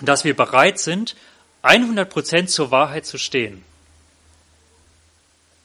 und 0.00 0.08
dass 0.08 0.24
wir 0.24 0.36
bereit 0.36 0.78
sind, 0.78 1.16
100 1.62 2.10
Prozent 2.10 2.50
zur 2.50 2.70
Wahrheit 2.70 3.06
zu 3.06 3.18
stehen. 3.18 3.64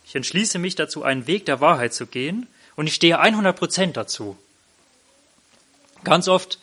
Ich 0.05 0.15
entschließe 0.15 0.59
mich 0.59 0.75
dazu, 0.75 1.03
einen 1.03 1.27
Weg 1.27 1.45
der 1.45 1.59
Wahrheit 1.59 1.93
zu 1.93 2.07
gehen 2.07 2.47
und 2.75 2.87
ich 2.87 2.95
stehe 2.95 3.19
100 3.19 3.57
Prozent 3.57 3.97
dazu. 3.97 4.37
Ganz 6.03 6.29
oft 6.29 6.59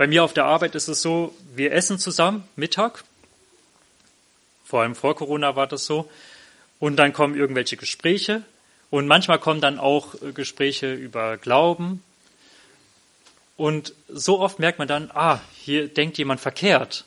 bei 0.00 0.06
mir 0.06 0.24
auf 0.24 0.32
der 0.32 0.46
Arbeit 0.46 0.74
ist 0.76 0.88
es 0.88 1.02
so, 1.02 1.34
wir 1.54 1.72
essen 1.72 1.98
zusammen 1.98 2.48
Mittag. 2.56 3.04
Vor 4.64 4.80
allem 4.80 4.94
vor 4.94 5.14
Corona 5.14 5.56
war 5.56 5.66
das 5.66 5.84
so. 5.84 6.10
Und 6.78 6.96
dann 6.96 7.12
kommen 7.12 7.34
irgendwelche 7.34 7.76
Gespräche. 7.76 8.42
Und 8.88 9.06
manchmal 9.06 9.38
kommen 9.38 9.60
dann 9.60 9.78
auch 9.78 10.14
äh, 10.22 10.32
Gespräche 10.32 10.94
über 10.94 11.36
Glauben. 11.36 12.02
Und 13.58 13.92
so 14.08 14.40
oft 14.40 14.58
merkt 14.58 14.78
man 14.78 14.88
dann, 14.88 15.10
ah, 15.12 15.38
hier 15.52 15.86
denkt 15.88 16.16
jemand 16.16 16.40
verkehrt. 16.40 17.04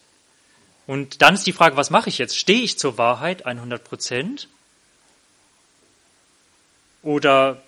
Und 0.85 1.23
dann 1.23 1.33
ist 1.33 1.47
die 1.47 1.51
Frage, 1.51 1.75
was 1.75 1.89
mache 1.89 2.09
ich 2.09 2.19
jetzt? 2.19 2.37
Stehe 2.37 2.61
ich 2.61 2.77
zur 2.77 2.99
Wahrheit 2.99 3.47
100 3.47 3.83
Prozent? 3.83 4.47
Oder 7.01 7.59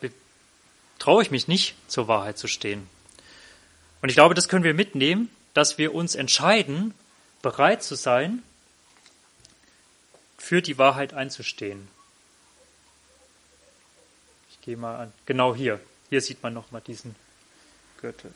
traue 0.99 1.23
ich 1.23 1.31
mich 1.31 1.47
nicht, 1.47 1.73
zur 1.87 2.07
Wahrheit 2.07 2.37
zu 2.37 2.47
stehen? 2.47 2.87
Und 4.05 4.09
ich 4.09 4.15
glaube, 4.17 4.35
das 4.35 4.47
können 4.47 4.63
wir 4.63 4.75
mitnehmen, 4.75 5.31
dass 5.55 5.79
wir 5.79 5.95
uns 5.95 6.13
entscheiden, 6.13 6.93
bereit 7.41 7.81
zu 7.81 7.95
sein, 7.95 8.43
für 10.37 10.61
die 10.61 10.77
Wahrheit 10.77 11.15
einzustehen. 11.15 11.87
Ich 14.51 14.61
gehe 14.61 14.77
mal 14.77 14.95
an, 14.95 15.13
genau 15.25 15.55
hier. 15.55 15.79
Hier 16.11 16.21
sieht 16.21 16.43
man 16.43 16.53
nochmal 16.53 16.81
diesen 16.81 17.15
Gürtel. 17.99 18.31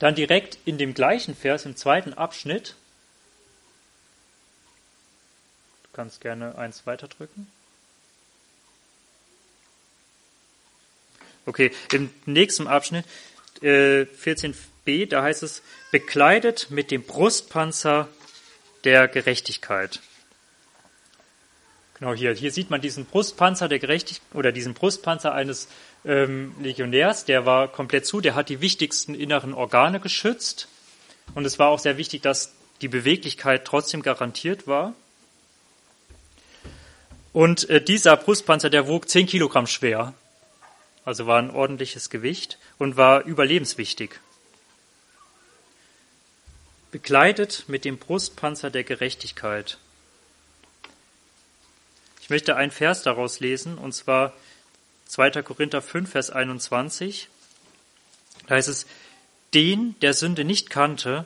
Dann 0.00 0.16
direkt 0.16 0.58
in 0.64 0.78
dem 0.78 0.92
gleichen 0.92 1.36
Vers, 1.36 1.64
im 1.64 1.76
zweiten 1.76 2.12
Abschnitt, 2.12 2.74
du 5.84 5.90
kannst 5.92 6.20
gerne 6.20 6.58
eins 6.58 6.86
weiterdrücken. 6.86 7.46
Okay, 11.44 11.70
im 11.92 12.10
nächsten 12.24 12.66
Abschnitt 12.66 13.04
14b, 13.62 14.56
äh, 14.86 15.06
da 15.06 15.22
heißt 15.22 15.42
es, 15.42 15.62
bekleidet 15.90 16.68
mit 16.70 16.90
dem 16.90 17.02
Brustpanzer 17.02 18.08
der 18.84 19.08
Gerechtigkeit. 19.08 20.00
Genau 21.98 22.12
hier, 22.12 22.34
hier 22.34 22.52
sieht 22.52 22.68
man 22.68 22.82
diesen 22.82 23.06
Brustpanzer 23.06 23.68
der 23.68 23.78
Gerechtigkeit 23.78 24.34
oder 24.34 24.52
diesen 24.52 24.74
Brustpanzer 24.74 25.32
eines 25.32 25.68
ähm, 26.04 26.54
Legionärs, 26.60 27.24
der 27.24 27.46
war 27.46 27.68
komplett 27.68 28.04
zu, 28.04 28.20
der 28.20 28.34
hat 28.34 28.50
die 28.50 28.60
wichtigsten 28.60 29.14
inneren 29.14 29.54
Organe 29.54 29.98
geschützt. 29.98 30.68
Und 31.34 31.44
es 31.46 31.58
war 31.58 31.68
auch 31.68 31.78
sehr 31.78 31.96
wichtig, 31.96 32.22
dass 32.22 32.52
die 32.82 32.88
Beweglichkeit 32.88 33.64
trotzdem 33.64 34.02
garantiert 34.02 34.66
war. 34.66 34.94
Und 37.32 37.68
äh, 37.70 37.82
dieser 37.82 38.16
Brustpanzer, 38.16 38.70
der 38.70 38.88
wog 38.88 39.08
10 39.08 39.26
Kilogramm 39.26 39.66
schwer 39.66 40.14
also 41.06 41.26
war 41.26 41.38
ein 41.38 41.50
ordentliches 41.50 42.10
Gewicht 42.10 42.58
und 42.78 42.96
war 42.96 43.24
überlebenswichtig. 43.24 44.20
Bekleidet 46.90 47.64
mit 47.68 47.84
dem 47.84 47.96
Brustpanzer 47.96 48.70
der 48.70 48.82
Gerechtigkeit. 48.82 49.78
Ich 52.20 52.28
möchte 52.28 52.56
einen 52.56 52.72
Vers 52.72 53.02
daraus 53.02 53.38
lesen, 53.38 53.78
und 53.78 53.92
zwar 53.92 54.32
2. 55.06 55.42
Korinther 55.42 55.80
5, 55.80 56.10
Vers 56.10 56.30
21. 56.30 57.28
Da 58.48 58.56
heißt 58.56 58.68
es, 58.68 58.86
den, 59.54 59.94
der 60.00 60.12
Sünde 60.12 60.44
nicht 60.44 60.70
kannte, 60.70 61.24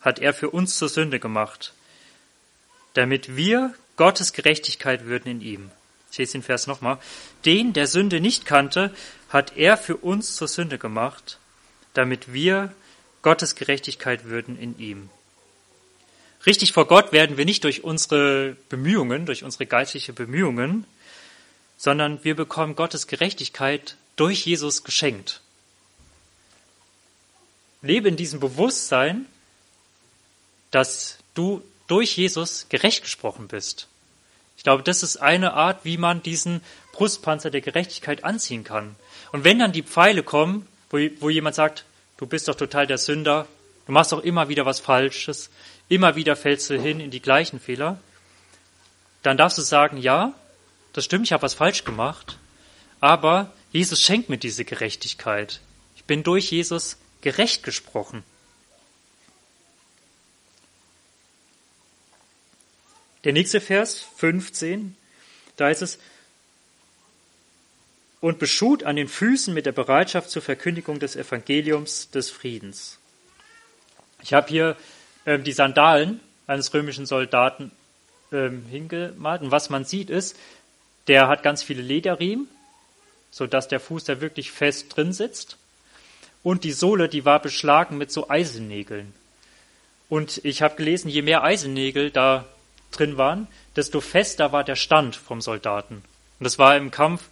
hat 0.00 0.18
er 0.18 0.32
für 0.32 0.48
uns 0.48 0.78
zur 0.78 0.88
Sünde 0.88 1.20
gemacht, 1.20 1.74
damit 2.94 3.36
wir 3.36 3.74
Gottes 3.96 4.32
Gerechtigkeit 4.32 5.04
würden 5.04 5.30
in 5.30 5.40
ihm. 5.42 5.70
Ich 6.10 6.18
lese 6.18 6.32
den 6.32 6.42
Vers 6.42 6.66
nochmal. 6.66 6.98
Den, 7.44 7.72
der 7.72 7.86
Sünde 7.86 8.20
nicht 8.20 8.44
kannte, 8.44 8.94
hat 9.28 9.56
er 9.56 9.76
für 9.76 9.96
uns 9.96 10.34
zur 10.36 10.48
Sünde 10.48 10.78
gemacht, 10.78 11.38
damit 11.94 12.32
wir 12.32 12.72
Gottes 13.22 13.54
Gerechtigkeit 13.54 14.24
würden 14.24 14.58
in 14.58 14.78
ihm. 14.78 15.10
Richtig 16.46 16.72
vor 16.72 16.86
Gott 16.86 17.12
werden 17.12 17.36
wir 17.36 17.44
nicht 17.44 17.64
durch 17.64 17.84
unsere 17.84 18.56
Bemühungen, 18.68 19.26
durch 19.26 19.44
unsere 19.44 19.66
geistliche 19.66 20.12
Bemühungen, 20.12 20.86
sondern 21.76 22.24
wir 22.24 22.34
bekommen 22.34 22.76
Gottes 22.76 23.06
Gerechtigkeit 23.06 23.96
durch 24.16 24.46
Jesus 24.46 24.82
geschenkt. 24.84 25.40
Lebe 27.82 28.08
in 28.08 28.16
diesem 28.16 28.40
Bewusstsein, 28.40 29.26
dass 30.70 31.18
du 31.34 31.62
durch 31.86 32.16
Jesus 32.16 32.66
gerecht 32.68 33.02
gesprochen 33.02 33.48
bist. 33.48 33.88
Ich 34.60 34.64
glaube, 34.64 34.82
das 34.82 35.02
ist 35.02 35.16
eine 35.16 35.54
Art, 35.54 35.86
wie 35.86 35.96
man 35.96 36.22
diesen 36.22 36.60
Brustpanzer 36.92 37.50
der 37.50 37.62
Gerechtigkeit 37.62 38.24
anziehen 38.24 38.62
kann. 38.62 38.94
Und 39.32 39.42
wenn 39.42 39.58
dann 39.58 39.72
die 39.72 39.82
Pfeile 39.82 40.22
kommen, 40.22 40.68
wo, 40.90 40.98
wo 41.18 41.30
jemand 41.30 41.56
sagt, 41.56 41.86
du 42.18 42.26
bist 42.26 42.46
doch 42.46 42.56
total 42.56 42.86
der 42.86 42.98
Sünder, 42.98 43.46
du 43.86 43.92
machst 43.92 44.12
doch 44.12 44.22
immer 44.22 44.50
wieder 44.50 44.66
was 44.66 44.78
Falsches, 44.78 45.48
immer 45.88 46.14
wieder 46.14 46.36
fällst 46.36 46.68
du 46.68 46.78
hin 46.78 47.00
in 47.00 47.10
die 47.10 47.22
gleichen 47.22 47.58
Fehler, 47.58 48.00
dann 49.22 49.38
darfst 49.38 49.56
du 49.56 49.62
sagen, 49.62 49.96
ja, 49.96 50.34
das 50.92 51.06
stimmt, 51.06 51.24
ich 51.24 51.32
habe 51.32 51.42
was 51.42 51.54
falsch 51.54 51.84
gemacht, 51.84 52.36
aber 53.00 53.50
Jesus 53.72 54.02
schenkt 54.02 54.28
mir 54.28 54.36
diese 54.36 54.66
Gerechtigkeit. 54.66 55.62
Ich 55.96 56.04
bin 56.04 56.22
durch 56.22 56.50
Jesus 56.50 56.98
gerecht 57.22 57.62
gesprochen. 57.62 58.24
Der 63.24 63.32
nächste 63.34 63.60
Vers, 63.60 64.06
15, 64.16 64.96
da 65.56 65.66
heißt 65.66 65.82
es, 65.82 65.98
und 68.20 68.38
beschut 68.38 68.82
an 68.84 68.96
den 68.96 69.08
Füßen 69.08 69.52
mit 69.52 69.66
der 69.66 69.72
Bereitschaft 69.72 70.30
zur 70.30 70.42
Verkündigung 70.42 71.00
des 71.00 71.16
Evangeliums 71.16 72.10
des 72.10 72.30
Friedens. 72.30 72.98
Ich 74.22 74.32
habe 74.32 74.48
hier 74.48 74.76
ähm, 75.26 75.44
die 75.44 75.52
Sandalen 75.52 76.20
eines 76.46 76.72
römischen 76.74 77.06
Soldaten 77.06 77.70
ähm, 78.32 78.64
hingemalt 78.70 79.42
und 79.42 79.50
was 79.50 79.70
man 79.70 79.84
sieht 79.84 80.10
ist, 80.10 80.36
der 81.06 81.28
hat 81.28 81.42
ganz 81.42 81.62
viele 81.62 81.82
Lederriemen, 81.82 82.48
sodass 83.30 83.68
der 83.68 83.80
Fuß 83.80 84.04
da 84.04 84.20
wirklich 84.20 84.50
fest 84.50 84.94
drin 84.94 85.12
sitzt 85.12 85.56
und 86.42 86.64
die 86.64 86.72
Sohle, 86.72 87.08
die 87.08 87.24
war 87.24 87.40
beschlagen 87.40 87.98
mit 87.98 88.10
so 88.10 88.28
Eisennägeln. 88.28 89.12
Und 90.08 90.44
ich 90.44 90.62
habe 90.62 90.76
gelesen, 90.76 91.08
je 91.08 91.22
mehr 91.22 91.44
Eisennägel 91.44 92.10
da 92.10 92.46
drin 92.90 93.16
waren, 93.16 93.46
desto 93.76 94.00
fester 94.00 94.52
war 94.52 94.64
der 94.64 94.76
Stand 94.76 95.16
vom 95.16 95.40
Soldaten. 95.40 95.96
Und 95.96 96.44
das 96.44 96.58
war 96.58 96.76
im 96.76 96.90
Kampf 96.90 97.22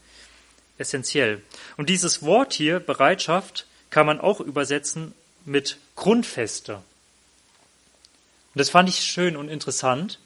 essentiell. 0.79 1.43
Und 1.77 1.89
dieses 1.89 2.23
Wort 2.23 2.53
hier, 2.53 2.81
Bereitschaft, 2.81 3.67
kann 3.91 4.07
man 4.07 4.21
auch 4.21 4.41
übersetzen 4.41 5.15
mit 5.45 5.79
Grundfeste. 5.97 6.75
Und 6.75 6.83
das 8.55 8.71
fand 8.71 8.89
ich 8.89 9.01
schön 9.01 9.37
und 9.37 9.49
interessant. 9.49 10.19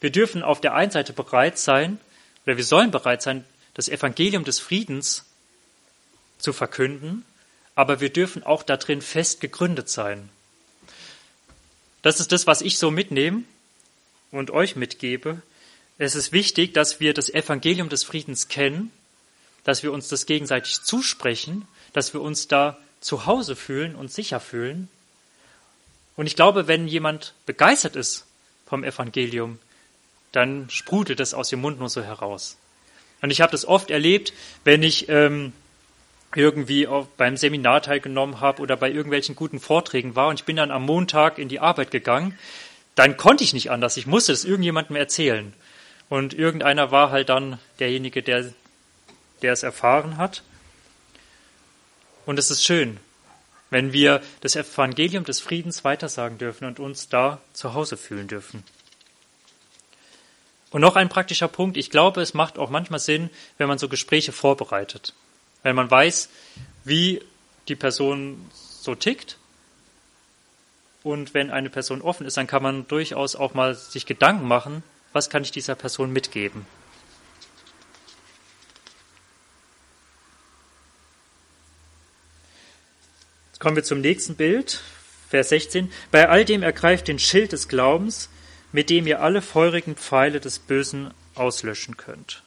Wir 0.00 0.10
dürfen 0.10 0.42
auf 0.42 0.60
der 0.60 0.74
einen 0.74 0.90
Seite 0.90 1.12
bereit 1.12 1.58
sein, 1.58 1.98
oder 2.44 2.56
wir 2.56 2.64
sollen 2.64 2.90
bereit 2.90 3.22
sein, 3.22 3.44
das 3.74 3.88
Evangelium 3.88 4.44
des 4.44 4.58
Friedens 4.58 5.24
zu 6.38 6.52
verkünden, 6.52 7.24
aber 7.74 8.00
wir 8.00 8.10
dürfen 8.10 8.42
auch 8.42 8.62
darin 8.62 9.02
fest 9.02 9.40
gegründet 9.40 9.88
sein. 9.88 10.30
Das 12.02 12.20
ist 12.20 12.32
das, 12.32 12.46
was 12.46 12.62
ich 12.62 12.78
so 12.78 12.90
mitnehme 12.90 13.42
und 14.30 14.50
euch 14.50 14.76
mitgebe. 14.76 15.42
es 15.98 16.14
ist 16.14 16.32
wichtig, 16.32 16.74
dass 16.74 17.00
wir 17.00 17.14
das 17.14 17.30
Evangelium 17.30 17.88
des 17.88 18.04
Friedens 18.04 18.48
kennen, 18.48 18.90
dass 19.64 19.82
wir 19.82 19.92
uns 19.92 20.08
das 20.08 20.26
gegenseitig 20.26 20.82
zusprechen, 20.82 21.66
dass 21.92 22.12
wir 22.12 22.20
uns 22.20 22.48
da 22.48 22.78
zu 23.00 23.26
Hause 23.26 23.56
fühlen 23.56 23.94
und 23.94 24.12
sicher 24.12 24.40
fühlen. 24.40 24.88
Und 26.16 26.26
ich 26.26 26.36
glaube, 26.36 26.66
wenn 26.66 26.88
jemand 26.88 27.34
begeistert 27.46 27.96
ist 27.96 28.26
vom 28.66 28.84
Evangelium, 28.84 29.58
dann 30.32 30.68
sprudelt 30.70 31.20
es 31.20 31.34
aus 31.34 31.48
dem 31.48 31.60
Mund 31.60 31.78
nur 31.78 31.88
so 31.88 32.02
heraus. 32.02 32.56
Und 33.22 33.30
ich 33.30 33.40
habe 33.40 33.52
das 33.52 33.64
oft 33.64 33.90
erlebt, 33.90 34.32
wenn 34.64 34.82
ich 34.82 35.08
ähm, 35.08 35.52
irgendwie 36.34 36.86
beim 37.16 37.36
Seminar 37.36 37.82
teilgenommen 37.82 38.40
habe 38.40 38.60
oder 38.60 38.76
bei 38.76 38.90
irgendwelchen 38.90 39.34
guten 39.34 39.60
Vorträgen 39.60 40.14
war 40.14 40.28
und 40.28 40.40
ich 40.40 40.44
bin 40.44 40.56
dann 40.56 40.70
am 40.70 40.84
Montag 40.84 41.38
in 41.38 41.48
die 41.48 41.60
Arbeit 41.60 41.90
gegangen, 41.90 42.38
dann 42.96 43.16
konnte 43.16 43.44
ich 43.44 43.52
nicht 43.52 43.70
anders. 43.70 43.96
Ich 43.96 44.06
musste 44.06 44.32
es 44.32 44.44
irgendjemandem 44.44 44.96
erzählen. 44.96 45.52
Und 46.08 46.34
irgendeiner 46.34 46.90
war 46.90 47.10
halt 47.10 47.28
dann 47.28 47.60
derjenige, 47.78 48.22
der, 48.22 48.52
der 49.42 49.52
es 49.52 49.62
erfahren 49.62 50.16
hat. 50.16 50.42
Und 52.24 52.38
es 52.38 52.50
ist 52.50 52.64
schön, 52.64 52.98
wenn 53.70 53.92
wir 53.92 54.22
das 54.40 54.56
Evangelium 54.56 55.24
des 55.24 55.40
Friedens 55.40 55.84
weitersagen 55.84 56.38
dürfen 56.38 56.66
und 56.66 56.80
uns 56.80 57.08
da 57.08 57.40
zu 57.52 57.74
Hause 57.74 57.96
fühlen 57.96 58.28
dürfen. 58.28 58.64
Und 60.70 60.80
noch 60.80 60.96
ein 60.96 61.08
praktischer 61.08 61.48
Punkt. 61.48 61.76
Ich 61.76 61.90
glaube, 61.90 62.20
es 62.20 62.34
macht 62.34 62.58
auch 62.58 62.70
manchmal 62.70 63.00
Sinn, 63.00 63.30
wenn 63.58 63.68
man 63.68 63.78
so 63.78 63.88
Gespräche 63.88 64.32
vorbereitet. 64.32 65.14
Wenn 65.62 65.76
man 65.76 65.90
weiß, 65.90 66.28
wie 66.84 67.22
die 67.68 67.76
Person 67.76 68.50
so 68.52 68.94
tickt. 68.94 69.38
Und 71.06 71.34
wenn 71.34 71.52
eine 71.52 71.70
Person 71.70 72.02
offen 72.02 72.26
ist, 72.26 72.36
dann 72.36 72.48
kann 72.48 72.64
man 72.64 72.88
durchaus 72.88 73.36
auch 73.36 73.54
mal 73.54 73.76
sich 73.76 74.06
Gedanken 74.06 74.48
machen, 74.48 74.82
was 75.12 75.30
kann 75.30 75.44
ich 75.44 75.52
dieser 75.52 75.76
Person 75.76 76.12
mitgeben. 76.12 76.66
Jetzt 83.52 83.60
kommen 83.60 83.76
wir 83.76 83.84
zum 83.84 84.00
nächsten 84.00 84.34
Bild, 84.34 84.82
Vers 85.30 85.50
16. 85.50 85.92
Bei 86.10 86.28
all 86.28 86.44
dem 86.44 86.64
ergreift 86.64 87.06
den 87.06 87.20
Schild 87.20 87.52
des 87.52 87.68
Glaubens, 87.68 88.28
mit 88.72 88.90
dem 88.90 89.06
ihr 89.06 89.22
alle 89.22 89.42
feurigen 89.42 89.94
Pfeile 89.94 90.40
des 90.40 90.58
Bösen 90.58 91.14
auslöschen 91.36 91.96
könnt. 91.96 92.42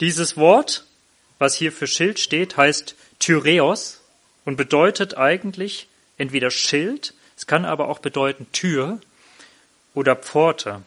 Dieses 0.00 0.36
Wort, 0.36 0.84
was 1.38 1.54
hier 1.54 1.70
für 1.70 1.86
Schild 1.86 2.18
steht, 2.18 2.56
heißt 2.56 2.96
Tyreos 3.18 4.00
und 4.44 4.56
bedeutet 4.56 5.16
eigentlich 5.16 5.88
entweder 6.16 6.50
Schild, 6.50 7.14
es 7.36 7.46
kann 7.46 7.64
aber 7.64 7.88
auch 7.88 7.98
bedeuten 7.98 8.50
Tür 8.52 9.00
oder 9.94 10.16
Pforte. 10.16 10.82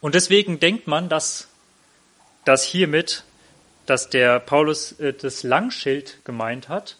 Und 0.00 0.14
deswegen 0.14 0.60
denkt 0.60 0.86
man, 0.86 1.08
dass, 1.08 1.48
dass 2.44 2.62
hiermit, 2.62 3.24
dass 3.86 4.08
der 4.10 4.40
Paulus 4.40 4.92
äh, 4.92 5.12
das 5.12 5.42
Langschild 5.42 6.24
gemeint 6.24 6.68
hat, 6.68 6.96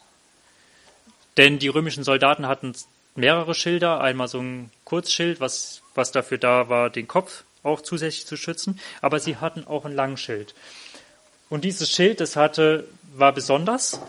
denn 1.37 1.59
die 1.59 1.69
römischen 1.69 2.05
Soldaten 2.05 2.47
hatten 2.47 2.75
mehrere 3.15 3.55
Schilder, 3.55 4.01
einmal 4.01 4.29
so 4.29 4.41
ein 4.41 4.71
Kurzschild, 4.85 5.41
was, 5.41 5.83
was 5.95 6.13
dafür 6.13 6.39
da 6.39 6.69
war, 6.69 6.91
den 6.91 7.09
Kopf 7.09 7.45
auch 7.63 7.81
zusätzlich 7.81 8.27
zu 8.27 8.37
schützen, 8.37 8.81
aber 9.01 9.21
sie 9.21 9.37
hatten 9.37 9.67
auch 9.67 9.85
ein 9.85 9.95
Langschild. 9.95 10.55
Und 11.49 11.65
dieses 11.65 11.91
Schild, 11.91 12.21
das 12.21 12.37
hatte, 12.37 12.89
war 13.19 13.33
besonders. 13.33 14.01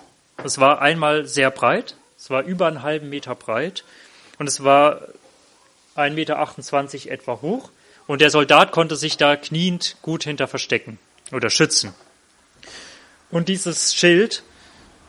Es 0.43 0.59
war 0.59 0.81
einmal 0.81 1.25
sehr 1.25 1.51
breit, 1.51 1.95
es 2.17 2.29
war 2.29 2.43
über 2.43 2.67
einen 2.67 2.83
halben 2.83 3.09
Meter 3.09 3.35
breit 3.35 3.83
und 4.37 4.47
es 4.47 4.63
war 4.63 5.01
1,28 5.95 6.11
Meter 6.13 7.11
etwa 7.11 7.41
hoch. 7.41 7.71
Und 8.05 8.21
der 8.21 8.29
Soldat 8.29 8.71
konnte 8.71 8.95
sich 8.95 9.17
da 9.17 9.35
kniend 9.35 9.97
gut 10.01 10.23
hinter 10.23 10.47
verstecken 10.47 10.97
oder 11.31 11.49
schützen. 11.49 11.93
Und 13.31 13.49
dieses 13.49 13.93
Schild, 13.93 14.43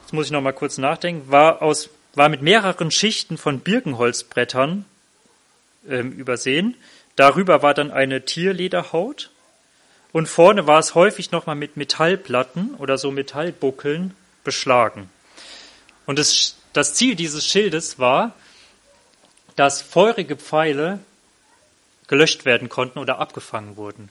jetzt 0.03 0.13
muss 0.13 0.27
ich 0.27 0.33
noch 0.33 0.41
mal 0.41 0.53
kurz 0.53 0.79
nachdenken, 0.79 1.31
war 1.31 1.63
aus 1.63 1.91
war 2.15 2.29
mit 2.29 2.43
mehreren 2.43 2.91
Schichten 2.91 3.39
von 3.39 3.61
Birkenholzbrettern 3.61 4.85
ähm, 5.89 6.13
übersehen. 6.13 6.75
Darüber 7.17 7.63
war 7.63 7.75
dann 7.75 7.91
eine 7.91 8.25
Tierlederhaut 8.25 9.31
und 10.13 10.29
vorne 10.29 10.67
war 10.67 10.79
es 10.79 10.95
häufig 10.95 11.31
nochmal 11.31 11.57
mit 11.57 11.77
Metallplatten 11.77 12.75
oder 12.75 12.99
so 12.99 13.11
Metallbuckeln 13.11 14.15
beschlagen. 14.45 15.11
Und 16.07 16.19
das, 16.19 16.57
das 16.73 16.95
Ziel 16.95 17.15
dieses 17.15 17.47
Schildes 17.47 17.99
war, 17.99 18.35
dass 19.57 19.83
feurige 19.83 20.37
Pfeile 20.37 21.01
gelöscht 22.07 22.45
werden 22.45 22.69
konnten 22.69 22.99
oder 22.99 23.19
abgefangen 23.19 23.77
wurden. 23.77 24.09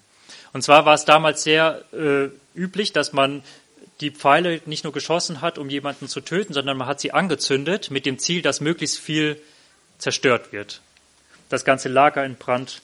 Und 0.53 0.61
zwar 0.61 0.85
war 0.85 0.93
es 0.93 1.05
damals 1.05 1.43
sehr 1.43 1.83
äh, 1.93 2.29
üblich, 2.55 2.93
dass 2.93 3.13
man 3.13 3.43
die 4.01 4.11
Pfeile 4.11 4.61
nicht 4.65 4.83
nur 4.83 4.93
geschossen 4.93 5.41
hat, 5.41 5.57
um 5.57 5.69
jemanden 5.69 6.07
zu 6.07 6.21
töten, 6.21 6.53
sondern 6.53 6.77
man 6.77 6.87
hat 6.87 6.99
sie 6.99 7.13
angezündet 7.13 7.89
mit 7.89 8.05
dem 8.05 8.19
Ziel, 8.19 8.41
dass 8.43 8.61
möglichst 8.61 8.99
viel 8.99 9.41
zerstört 9.97 10.51
wird. 10.51 10.81
Das 11.49 11.65
ganze 11.65 11.89
Lager 11.89 12.23
in 12.23 12.35
Brand 12.35 12.81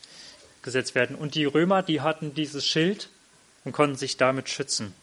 gesetzt 0.63 0.95
werden. 0.95 1.15
Und 1.15 1.36
die 1.36 1.45
Römer, 1.45 1.84
die 1.84 2.02
hatten 2.02 2.34
dieses 2.34 2.65
Schild 2.65 3.10
und 3.63 3.71
konnten 3.71 3.95
sich 3.95 4.17
damit 4.17 4.49
schützen. 4.49 4.93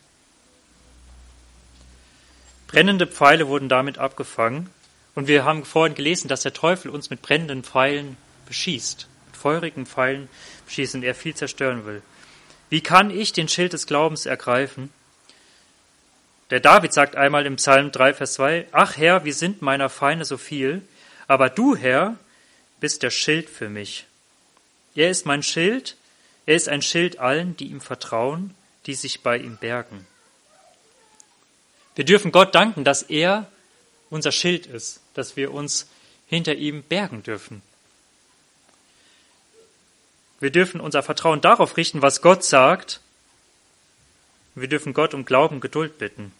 Brennende 2.66 3.06
Pfeile 3.06 3.48
wurden 3.48 3.68
damit 3.68 3.98
abgefangen. 3.98 4.70
Und 5.14 5.26
wir 5.26 5.44
haben 5.44 5.64
vorhin 5.64 5.94
gelesen, 5.94 6.28
dass 6.28 6.42
der 6.42 6.52
Teufel 6.52 6.90
uns 6.90 7.10
mit 7.10 7.20
brennenden 7.20 7.64
Pfeilen 7.64 8.16
beschießt, 8.46 9.08
mit 9.26 9.36
feurigen 9.36 9.86
Pfeilen 9.86 10.28
beschießt 10.66 10.94
und 10.94 11.02
er 11.02 11.14
viel 11.14 11.34
zerstören 11.34 11.84
will. 11.84 12.02
Wie 12.68 12.80
kann 12.80 13.10
ich 13.10 13.32
den 13.32 13.48
Schild 13.48 13.72
des 13.72 13.86
Glaubens 13.86 14.26
ergreifen? 14.26 14.92
Der 16.50 16.60
David 16.60 16.92
sagt 16.92 17.16
einmal 17.16 17.46
im 17.46 17.56
Psalm 17.56 17.90
3, 17.90 18.14
Vers 18.14 18.34
2, 18.34 18.66
Ach 18.70 18.96
Herr, 18.96 19.24
wie 19.24 19.32
sind 19.32 19.62
meiner 19.62 19.88
Feinde 19.88 20.24
so 20.24 20.36
viel, 20.36 20.82
aber 21.26 21.48
du, 21.48 21.76
Herr, 21.76 22.16
bist 22.78 23.02
der 23.02 23.10
Schild 23.10 23.50
für 23.50 23.68
mich. 23.68 24.06
Er 24.94 25.10
ist 25.10 25.26
mein 25.26 25.42
Schild, 25.42 25.96
er 26.46 26.56
ist 26.56 26.68
ein 26.68 26.82
Schild 26.82 27.18
allen, 27.18 27.56
die 27.56 27.66
ihm 27.66 27.80
vertrauen, 27.80 28.54
die 28.86 28.94
sich 28.94 29.22
bei 29.22 29.38
ihm 29.38 29.56
bergen. 29.56 30.06
Wir 31.94 32.04
dürfen 32.04 32.32
Gott 32.32 32.54
danken, 32.54 32.84
dass 32.84 33.02
er 33.02 33.46
unser 34.08 34.32
Schild 34.32 34.66
ist, 34.66 35.00
dass 35.14 35.36
wir 35.36 35.52
uns 35.52 35.88
hinter 36.26 36.54
ihm 36.54 36.82
bergen 36.82 37.22
dürfen. 37.22 37.62
Wir 40.40 40.50
dürfen 40.50 40.80
unser 40.80 41.02
Vertrauen 41.02 41.40
darauf 41.40 41.76
richten, 41.76 42.02
was 42.02 42.22
Gott 42.22 42.44
sagt. 42.44 43.00
Wir 44.54 44.68
dürfen 44.68 44.94
Gott 44.94 45.12
um 45.12 45.24
Glauben, 45.24 45.56
und 45.56 45.60
Geduld 45.60 45.98
bitten. 45.98 46.32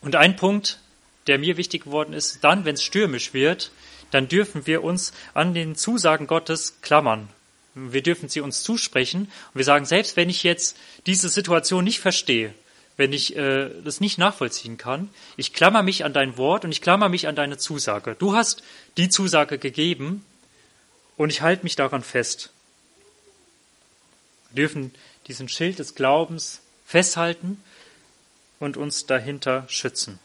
Und 0.00 0.14
ein 0.14 0.36
Punkt, 0.36 0.78
der 1.26 1.38
mir 1.38 1.56
wichtig 1.56 1.84
geworden 1.84 2.12
ist, 2.12 2.44
dann, 2.44 2.64
wenn 2.64 2.74
es 2.74 2.84
stürmisch 2.84 3.34
wird, 3.34 3.72
dann 4.14 4.28
dürfen 4.28 4.66
wir 4.68 4.84
uns 4.84 5.12
an 5.34 5.54
den 5.54 5.74
Zusagen 5.74 6.28
Gottes 6.28 6.80
klammern. 6.82 7.28
Wir 7.74 8.02
dürfen 8.02 8.28
sie 8.28 8.40
uns 8.40 8.62
zusprechen 8.62 9.22
und 9.22 9.58
wir 9.58 9.64
sagen, 9.64 9.84
selbst 9.84 10.16
wenn 10.16 10.30
ich 10.30 10.44
jetzt 10.44 10.76
diese 11.06 11.28
Situation 11.28 11.82
nicht 11.82 11.98
verstehe, 11.98 12.54
wenn 12.96 13.12
ich 13.12 13.36
äh, 13.36 13.70
das 13.82 14.00
nicht 14.00 14.18
nachvollziehen 14.18 14.78
kann, 14.78 15.10
ich 15.36 15.52
klammer 15.52 15.82
mich 15.82 16.04
an 16.04 16.12
dein 16.12 16.38
Wort 16.38 16.64
und 16.64 16.70
ich 16.70 16.80
klammer 16.80 17.08
mich 17.08 17.26
an 17.26 17.34
deine 17.34 17.58
Zusage. 17.58 18.14
Du 18.16 18.36
hast 18.36 18.62
die 18.96 19.08
Zusage 19.08 19.58
gegeben 19.58 20.24
und 21.16 21.30
ich 21.30 21.42
halte 21.42 21.64
mich 21.64 21.74
daran 21.74 22.04
fest. 22.04 22.50
Wir 24.52 24.62
dürfen 24.62 24.94
diesen 25.26 25.48
Schild 25.48 25.80
des 25.80 25.96
Glaubens 25.96 26.60
festhalten 26.86 27.60
und 28.60 28.76
uns 28.76 29.06
dahinter 29.06 29.64
schützen. 29.68 30.20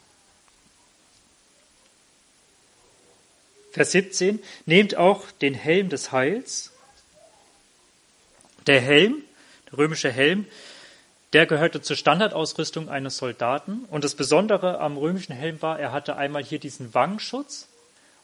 Vers 3.72 3.92
17, 3.92 4.40
nehmt 4.66 4.96
auch 4.96 5.30
den 5.42 5.54
Helm 5.54 5.90
des 5.90 6.12
Heils. 6.12 6.72
Der 8.68 8.82
Helm, 8.82 9.24
der 9.72 9.78
römische 9.78 10.12
Helm, 10.12 10.46
der 11.34 11.46
gehörte 11.46 11.82
zur 11.82 11.96
Standardausrüstung 11.96 12.90
eines 12.90 13.18
Soldaten. 13.18 13.86
Und 13.90 14.04
das 14.04 14.16
Besondere 14.16 14.80
am 14.80 14.98
römischen 14.98 15.34
Helm 15.34 15.62
war, 15.62 15.80
er 15.80 15.92
hatte 15.92 16.16
einmal 16.16 16.44
hier 16.44 16.60
diesen 16.60 16.94
Wangenschutz 16.94 17.68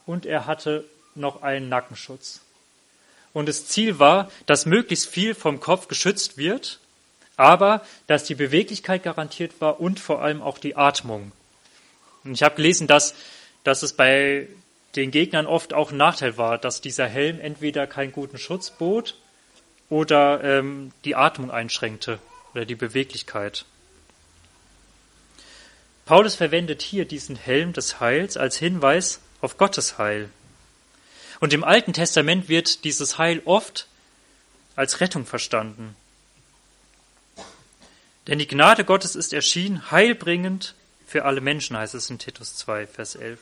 und 0.05 0.25
er 0.25 0.47
hatte 0.47 0.85
noch 1.13 1.43
einen 1.43 1.69
Nackenschutz. 1.69 2.41
Und 3.33 3.47
das 3.47 3.67
Ziel 3.67 3.99
war, 3.99 4.31
dass 4.45 4.65
möglichst 4.65 5.07
viel 5.07 5.35
vom 5.35 5.59
Kopf 5.59 5.87
geschützt 5.87 6.37
wird 6.37 6.79
aber 7.37 7.85
dass 8.07 8.23
die 8.23 8.35
Beweglichkeit 8.35 9.03
garantiert 9.03 9.59
war 9.59 9.79
und 9.79 9.99
vor 9.99 10.21
allem 10.21 10.41
auch 10.41 10.57
die 10.57 10.75
Atmung. 10.75 11.31
Und 12.23 12.33
ich 12.33 12.43
habe 12.43 12.55
gelesen, 12.55 12.87
dass, 12.87 13.13
dass 13.63 13.83
es 13.83 13.93
bei 13.93 14.47
den 14.95 15.11
Gegnern 15.11 15.45
oft 15.45 15.73
auch 15.73 15.91
ein 15.91 15.97
Nachteil 15.97 16.37
war, 16.37 16.57
dass 16.57 16.81
dieser 16.81 17.07
Helm 17.07 17.39
entweder 17.39 17.87
keinen 17.87 18.11
guten 18.11 18.37
Schutz 18.37 18.69
bot 18.69 19.15
oder 19.89 20.43
ähm, 20.43 20.91
die 21.03 21.15
Atmung 21.15 21.51
einschränkte 21.51 22.19
oder 22.53 22.65
die 22.65 22.75
Beweglichkeit. 22.75 23.65
Paulus 26.05 26.35
verwendet 26.35 26.81
hier 26.81 27.05
diesen 27.05 27.35
Helm 27.35 27.73
des 27.73 27.99
Heils 27.99 28.37
als 28.37 28.57
Hinweis 28.57 29.19
auf 29.41 29.57
Gottes 29.57 29.97
Heil. 29.97 30.29
Und 31.39 31.51
im 31.51 31.63
Alten 31.63 31.93
Testament 31.93 32.47
wird 32.47 32.83
dieses 32.83 33.17
Heil 33.17 33.41
oft 33.45 33.87
als 34.75 35.01
Rettung 35.01 35.25
verstanden. 35.25 35.95
Denn 38.27 38.39
die 38.39 38.47
Gnade 38.47 38.85
Gottes 38.85 39.15
ist 39.15 39.33
erschienen, 39.33 39.91
heilbringend 39.91 40.75
für 41.05 41.25
alle 41.25 41.41
Menschen, 41.41 41.77
heißt 41.77 41.93
es 41.93 42.09
in 42.09 42.17
Titus 42.17 42.55
2, 42.55 42.87
Vers 42.87 43.15
11. 43.15 43.39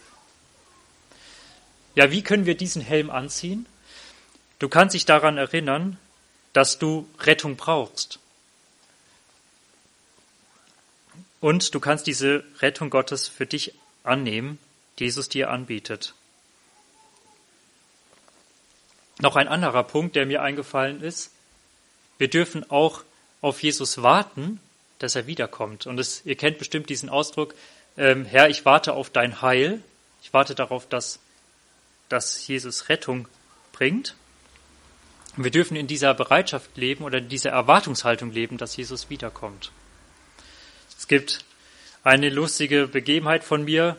Ja, 1.95 2.11
wie 2.11 2.23
können 2.23 2.45
wir 2.45 2.55
diesen 2.55 2.81
Helm 2.81 3.09
anziehen? 3.09 3.65
Du 4.59 4.69
kannst 4.69 4.93
dich 4.95 5.05
daran 5.05 5.37
erinnern, 5.37 5.97
dass 6.53 6.79
du 6.79 7.07
Rettung 7.19 7.55
brauchst. 7.55 8.19
Und 11.41 11.75
du 11.75 11.79
kannst 11.79 12.07
diese 12.07 12.43
Rettung 12.59 12.89
Gottes 12.89 13.27
für 13.27 13.45
dich 13.45 13.73
annehmen, 14.03 14.59
die 14.97 15.05
Jesus 15.05 15.29
dir 15.29 15.49
anbietet. 15.49 16.13
Noch 19.19 19.35
ein 19.35 19.47
anderer 19.47 19.83
Punkt, 19.83 20.15
der 20.15 20.25
mir 20.25 20.41
eingefallen 20.41 21.01
ist. 21.01 21.31
Wir 22.17 22.29
dürfen 22.29 22.69
auch 22.71 23.03
auf 23.41 23.61
Jesus 23.61 24.01
warten, 24.01 24.59
dass 24.99 25.15
er 25.15 25.27
wiederkommt. 25.27 25.85
Und 25.85 25.99
es, 25.99 26.25
ihr 26.25 26.35
kennt 26.35 26.57
bestimmt 26.57 26.89
diesen 26.89 27.09
Ausdruck, 27.09 27.53
ähm, 27.97 28.25
Herr, 28.25 28.49
ich 28.49 28.65
warte 28.65 28.93
auf 28.93 29.09
dein 29.09 29.41
Heil. 29.41 29.83
Ich 30.23 30.33
warte 30.33 30.55
darauf, 30.55 30.87
dass, 30.87 31.19
dass 32.13 32.47
Jesus 32.47 32.89
Rettung 32.89 33.27
bringt. 33.73 34.15
Wir 35.35 35.51
dürfen 35.51 35.75
in 35.75 35.87
dieser 35.87 36.13
Bereitschaft 36.13 36.77
leben 36.77 37.03
oder 37.03 37.17
in 37.17 37.27
dieser 37.27 37.49
Erwartungshaltung 37.49 38.31
leben, 38.31 38.57
dass 38.57 38.77
Jesus 38.77 39.09
wiederkommt. 39.09 39.71
Es 40.97 41.07
gibt 41.07 41.43
eine 42.03 42.29
lustige 42.29 42.87
Begebenheit 42.87 43.43
von 43.43 43.65
mir. 43.65 43.97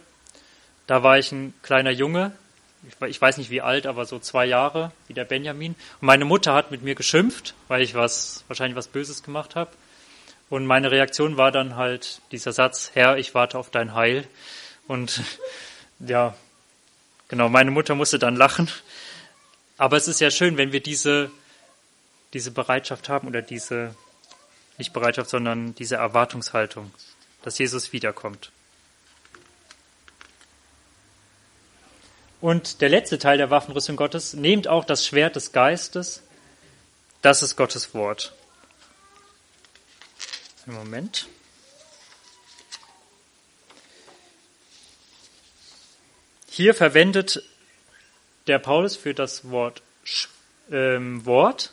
Da 0.87 1.03
war 1.03 1.18
ich 1.18 1.33
ein 1.33 1.53
kleiner 1.62 1.90
Junge 1.90 2.33
ich 3.07 3.20
weiß 3.20 3.38
nicht 3.38 3.50
wie 3.50 3.61
alt, 3.61 3.87
aber 3.87 4.05
so 4.05 4.18
zwei 4.18 4.46
Jahre, 4.46 4.92
wie 5.09 5.14
der 5.14 5.24
Benjamin. 5.24 5.74
Und 6.00 6.07
meine 6.07 6.24
Mutter 6.24 6.55
hat 6.55 6.70
mit 6.70 6.83
mir 6.83 6.94
geschimpft, 6.94 7.55
weil 7.68 7.83
ich 7.83 7.94
was, 7.94 8.44
wahrscheinlich 8.48 8.77
was 8.77 8.88
Böses 8.88 9.22
gemacht 9.22 9.57
habe. 9.57 9.70
Und 10.50 10.66
meine 10.66 10.90
Reaktion 10.90 11.37
war 11.37 11.50
dann 11.50 11.77
halt 11.77 12.20
dieser 12.31 12.53
Satz, 12.53 12.90
Herr, 12.94 13.16
ich 13.16 13.35
warte 13.35 13.59
auf 13.59 13.70
dein 13.70 13.94
Heil. 13.94 14.27
Und 14.87 15.22
ja, 15.98 16.35
genau, 17.29 17.49
meine 17.49 17.71
Mutter 17.71 17.95
musste 17.95 18.19
dann 18.19 18.37
lachen. 18.37 18.71
Aber 19.77 19.97
es 19.97 20.09
ist 20.09 20.21
ja 20.21 20.31
schön, 20.31 20.57
wenn 20.57 20.73
wir 20.73 20.81
diese, 20.81 21.31
diese 22.33 22.51
Bereitschaft 22.51 23.09
haben 23.09 23.29
oder 23.29 23.43
diese, 23.43 23.95
nicht 24.79 24.93
Bereitschaft, 24.93 25.31
sondern 25.31 25.75
diese 25.75 25.97
Erwartungshaltung, 25.97 26.93
dass 27.43 27.59
Jesus 27.59 27.93
wiederkommt. 27.93 28.51
Und 32.41 32.83
der 32.83 32.91
letzte 32.91 33.19
Teil 33.19 33.39
der 33.39 33.51
Waffenrüstung 33.51 33.97
Gottes, 33.97 34.35
nehmt 34.35 34.69
auch 34.69 34.85
das 34.85 35.07
Schwert 35.07 35.35
des 35.35 35.53
Geistes, 35.53 36.23
das 37.23 37.43
ist 37.43 37.57
Gottes 37.57 37.95
Wort. 37.95 38.35
Einen 40.67 40.77
Moment. 40.77 41.27
Hier 46.57 46.73
verwendet 46.73 47.43
der 48.47 48.61
Paulus 48.61 48.95
für 48.95 49.12
das 49.12 49.51
Wort 49.51 49.83
ähm, 50.71 51.27
Wort, 51.27 51.73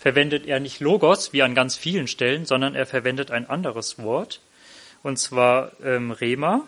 verwendet 0.00 0.46
er 0.46 0.58
nicht 0.58 0.80
Logos 0.80 1.32
wie 1.32 1.42
an 1.42 1.54
ganz 1.54 1.76
vielen 1.76 2.08
Stellen, 2.08 2.44
sondern 2.44 2.74
er 2.74 2.86
verwendet 2.86 3.30
ein 3.30 3.48
anderes 3.48 4.00
Wort, 4.00 4.40
und 5.04 5.16
zwar 5.16 5.70
ähm, 5.80 6.10
Rema. 6.10 6.66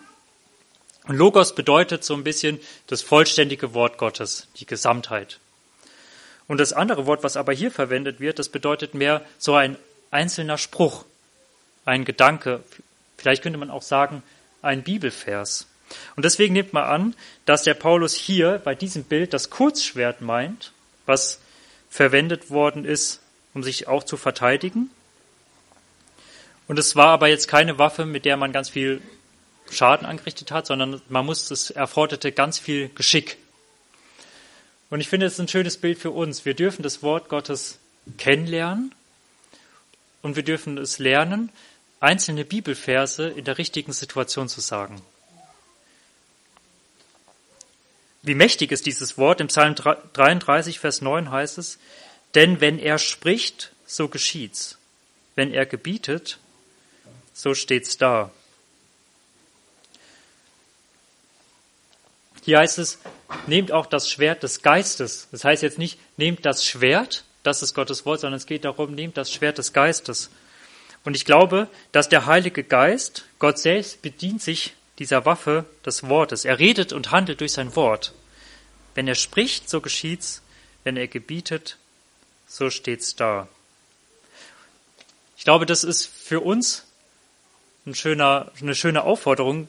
Und 1.08 1.16
Logos 1.16 1.56
bedeutet 1.56 2.04
so 2.04 2.14
ein 2.14 2.22
bisschen 2.22 2.60
das 2.86 3.02
vollständige 3.02 3.74
Wort 3.74 3.98
Gottes, 3.98 4.46
die 4.60 4.66
Gesamtheit. 4.66 5.40
Und 6.46 6.58
das 6.58 6.72
andere 6.72 7.06
Wort, 7.06 7.24
was 7.24 7.36
aber 7.36 7.52
hier 7.52 7.72
verwendet 7.72 8.20
wird, 8.20 8.38
das 8.38 8.50
bedeutet 8.50 8.94
mehr 8.94 9.26
so 9.36 9.56
ein 9.56 9.78
einzelner 10.12 10.58
Spruch, 10.58 11.04
ein 11.86 12.04
Gedanke, 12.04 12.62
vielleicht 13.18 13.42
könnte 13.42 13.58
man 13.58 13.70
auch 13.70 13.82
sagen, 13.82 14.22
ein 14.62 14.84
Bibelvers. 14.84 15.66
Und 16.16 16.24
deswegen 16.24 16.54
nimmt 16.54 16.72
man 16.72 16.84
an, 16.84 17.16
dass 17.44 17.62
der 17.62 17.74
Paulus 17.74 18.14
hier 18.14 18.60
bei 18.64 18.74
diesem 18.74 19.04
Bild 19.04 19.32
das 19.32 19.50
Kurzschwert 19.50 20.20
meint, 20.20 20.72
was 21.06 21.40
verwendet 21.90 22.50
worden 22.50 22.84
ist, 22.84 23.20
um 23.54 23.62
sich 23.62 23.88
auch 23.88 24.04
zu 24.04 24.16
verteidigen. 24.16 24.90
Und 26.66 26.78
es 26.78 26.96
war 26.96 27.08
aber 27.08 27.28
jetzt 27.28 27.48
keine 27.48 27.78
Waffe, 27.78 28.06
mit 28.06 28.24
der 28.24 28.36
man 28.36 28.52
ganz 28.52 28.70
viel 28.70 29.00
Schaden 29.70 30.06
angerichtet 30.06 30.50
hat, 30.50 30.66
sondern 30.66 31.00
man 31.08 31.26
muss, 31.26 31.50
es 31.50 31.70
erforderte 31.70 32.32
ganz 32.32 32.58
viel 32.58 32.88
Geschick. 32.94 33.36
Und 34.90 35.00
ich 35.00 35.08
finde, 35.08 35.26
es 35.26 35.34
ist 35.34 35.40
ein 35.40 35.48
schönes 35.48 35.76
Bild 35.76 35.98
für 35.98 36.10
uns. 36.10 36.44
Wir 36.44 36.54
dürfen 36.54 36.82
das 36.82 37.02
Wort 37.02 37.28
Gottes 37.28 37.78
kennenlernen 38.18 38.94
und 40.22 40.36
wir 40.36 40.42
dürfen 40.42 40.78
es 40.78 40.98
lernen, 40.98 41.50
einzelne 42.00 42.44
Bibelverse 42.44 43.28
in 43.28 43.44
der 43.44 43.58
richtigen 43.58 43.92
Situation 43.92 44.48
zu 44.48 44.60
sagen. 44.60 45.00
Wie 48.24 48.34
mächtig 48.34 48.72
ist 48.72 48.86
dieses 48.86 49.18
Wort? 49.18 49.42
Im 49.42 49.48
Psalm 49.48 49.74
33, 49.74 50.78
Vers 50.80 51.02
9 51.02 51.30
heißt 51.30 51.58
es, 51.58 51.78
denn 52.34 52.60
wenn 52.62 52.78
er 52.78 52.98
spricht, 52.98 53.72
so 53.86 54.08
geschieht's. 54.08 54.78
Wenn 55.34 55.52
er 55.52 55.66
gebietet, 55.66 56.38
so 57.34 57.54
steht's 57.54 57.98
da. 57.98 58.30
Hier 62.42 62.58
heißt 62.58 62.78
es, 62.78 62.98
nehmt 63.46 63.72
auch 63.72 63.86
das 63.86 64.10
Schwert 64.10 64.42
des 64.42 64.62
Geistes. 64.62 65.28
Das 65.30 65.44
heißt 65.44 65.62
jetzt 65.62 65.78
nicht, 65.78 65.98
nehmt 66.16 66.46
das 66.46 66.64
Schwert, 66.64 67.24
das 67.42 67.62
ist 67.62 67.74
Gottes 67.74 68.06
Wort, 68.06 68.20
sondern 68.20 68.38
es 68.38 68.46
geht 68.46 68.64
darum, 68.64 68.94
nehmt 68.94 69.18
das 69.18 69.30
Schwert 69.30 69.58
des 69.58 69.74
Geistes. 69.74 70.30
Und 71.04 71.14
ich 71.14 71.26
glaube, 71.26 71.68
dass 71.92 72.08
der 72.08 72.24
Heilige 72.24 72.64
Geist, 72.64 73.26
Gott 73.38 73.58
selbst, 73.58 74.00
bedient 74.00 74.40
sich 74.40 74.72
dieser 74.98 75.24
Waffe 75.24 75.64
des 75.84 76.08
Wortes. 76.08 76.44
Er 76.44 76.58
redet 76.58 76.92
und 76.92 77.10
handelt 77.10 77.40
durch 77.40 77.52
sein 77.52 77.74
Wort. 77.76 78.12
Wenn 78.94 79.08
er 79.08 79.14
spricht, 79.14 79.68
so 79.68 79.80
geschieht's. 79.80 80.42
Wenn 80.84 80.96
er 80.96 81.08
gebietet, 81.08 81.78
so 82.46 82.68
steht's 82.68 83.16
da. 83.16 83.48
Ich 85.36 85.44
glaube, 85.44 85.66
das 85.66 85.82
ist 85.82 86.06
für 86.06 86.40
uns 86.40 86.86
ein 87.86 87.94
schöner, 87.94 88.52
eine 88.60 88.74
schöne 88.74 89.02
Aufforderung, 89.02 89.68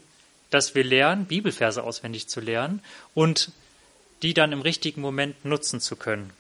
dass 0.50 0.76
wir 0.76 0.84
lernen, 0.84 1.26
Bibelverse 1.26 1.84
auswendig 1.84 2.28
zu 2.28 2.40
lernen 2.40 2.82
und 3.14 3.52
die 4.22 4.34
dann 4.34 4.52
im 4.52 4.62
richtigen 4.62 5.02
Moment 5.02 5.44
nutzen 5.44 5.82
zu 5.82 5.96
können. 5.96 6.32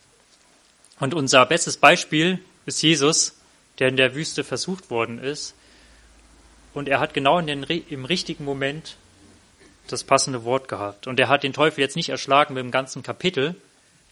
Und 1.00 1.14
unser 1.14 1.46
bestes 1.46 1.78
Beispiel 1.78 2.40
ist 2.66 2.82
Jesus, 2.82 3.36
der 3.80 3.90
in 3.90 3.98
der 3.98 4.16
Wüste 4.16 4.44
versucht 4.44 4.90
worden 4.90 5.20
ist. 5.20 5.54
Und 6.76 6.90
er 6.90 7.00
hat 7.00 7.14
genau 7.14 7.40
in 7.40 7.48
den, 7.48 7.64
im 7.64 8.06
richtigen 8.06 8.44
Moment 8.44 8.98
das 9.88 10.04
passende 10.04 10.44
Wort 10.44 10.68
gehabt. 10.68 11.08
Und 11.08 11.20
er 11.20 11.30
hat 11.30 11.44
den 11.44 11.54
Teufel 11.54 11.80
jetzt 11.80 11.96
nicht 11.96 12.10
erschlagen 12.10 12.54
mit 12.54 12.62
dem 12.62 12.72
ganzen 12.72 13.02
Kapitel, 13.02 13.56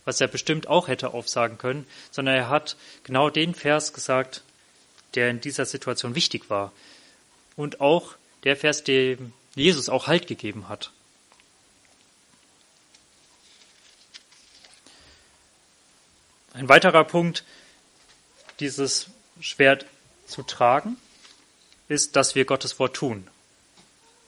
was 0.05 0.21
er 0.21 0.27
bestimmt 0.27 0.67
auch 0.67 0.87
hätte 0.87 1.13
aufsagen 1.13 1.57
können, 1.57 1.85
sondern 2.09 2.35
er 2.35 2.49
hat 2.49 2.77
genau 3.03 3.29
den 3.29 3.53
Vers 3.53 3.93
gesagt, 3.93 4.43
der 5.13 5.29
in 5.29 5.41
dieser 5.41 5.65
Situation 5.65 6.15
wichtig 6.15 6.49
war. 6.49 6.71
Und 7.57 7.81
auch 7.81 8.15
der 8.45 8.55
Vers, 8.55 8.83
dem 8.83 9.33
Jesus 9.55 9.89
auch 9.89 10.07
Halt 10.07 10.27
gegeben 10.27 10.69
hat. 10.69 10.91
Ein 16.53 16.69
weiterer 16.69 17.03
Punkt, 17.03 17.43
dieses 18.59 19.07
Schwert 19.41 19.85
zu 20.27 20.43
tragen, 20.43 20.97
ist, 21.93 22.15
dass 22.15 22.35
wir 22.35 22.45
Gottes 22.45 22.79
Wort 22.79 22.95
tun. 22.95 23.27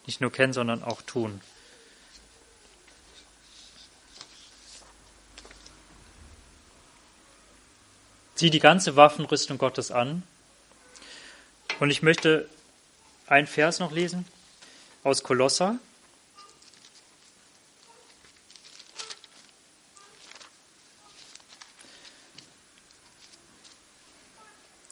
Nicht 0.06 0.22
nur 0.22 0.32
kennen, 0.32 0.54
sondern 0.54 0.84
auch 0.84 1.02
tun. 1.02 1.42
Zieh 8.36 8.50
die 8.50 8.60
ganze 8.60 8.96
Waffenrüstung 8.96 9.58
Gottes 9.58 9.92
an. 9.92 10.24
Und 11.80 11.90
ich 11.90 12.04
möchte 12.04 12.48
einen 13.28 13.48
Vers 13.48 13.80
noch 13.80 13.92
lesen 13.92 14.28
aus 15.04 15.24
Kolosser. 15.24 15.80